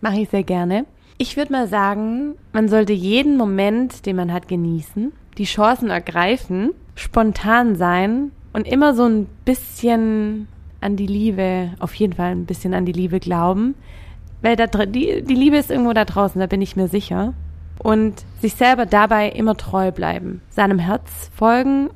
[0.01, 0.87] Mache ich sehr gerne.
[1.19, 6.71] Ich würde mal sagen, man sollte jeden Moment, den man hat, genießen, die Chancen ergreifen,
[6.95, 10.49] spontan sein und immer so ein bisschen
[10.83, 13.75] an die Liebe, auf jeden Fall ein bisschen an die Liebe glauben.
[14.43, 17.35] Weil da, die, die Liebe ist irgendwo da draußen, da bin ich mir sicher.
[17.79, 21.91] Und sich selber dabei immer treu bleiben, seinem Herz folgen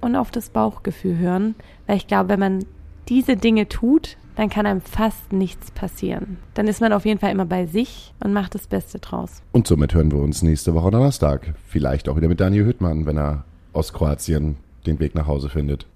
[0.00, 1.54] und auf das Bauchgefühl hören.
[1.86, 2.64] Weil ich glaube, wenn man
[3.08, 6.38] diese Dinge tut, dann kann einem fast nichts passieren.
[6.54, 9.42] Dann ist man auf jeden Fall immer bei sich und macht das Beste draus.
[9.52, 11.54] Und somit hören wir uns nächste Woche Donnerstag.
[11.66, 14.56] Vielleicht auch wieder mit Daniel Hüttmann, wenn er aus Kroatien
[14.86, 15.86] den Weg nach Hause findet.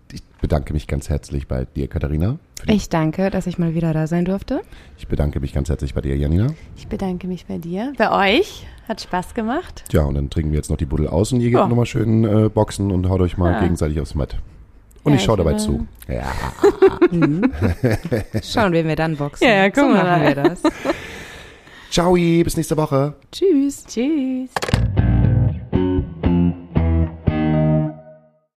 [0.44, 2.36] Ich bedanke mich ganz herzlich bei dir, Katharina.
[2.66, 4.60] Ich danke, dass ich mal wieder da sein durfte.
[4.98, 6.48] Ich bedanke mich ganz herzlich bei dir, Janina.
[6.76, 8.66] Ich bedanke mich bei dir, bei euch.
[8.86, 9.84] Hat Spaß gemacht.
[9.90, 11.66] Ja, und dann trinken wir jetzt noch die Buddel aus und ihr geht Ja.
[11.66, 13.60] nochmal schön äh, boxen und haut euch mal Ja.
[13.62, 14.36] gegenseitig aufs Matt.
[15.02, 15.86] Und Ja, ich schaue dabei will- zu.
[16.08, 16.30] Ja.
[18.42, 19.48] Schauen, wen wir dann boxen.
[19.48, 20.04] Ja, ja, guck so mal.
[20.04, 20.62] machen wir das.
[21.90, 23.14] Ciao, bis nächste Woche.
[23.32, 23.82] Tschüss.
[23.86, 24.50] Tschüss.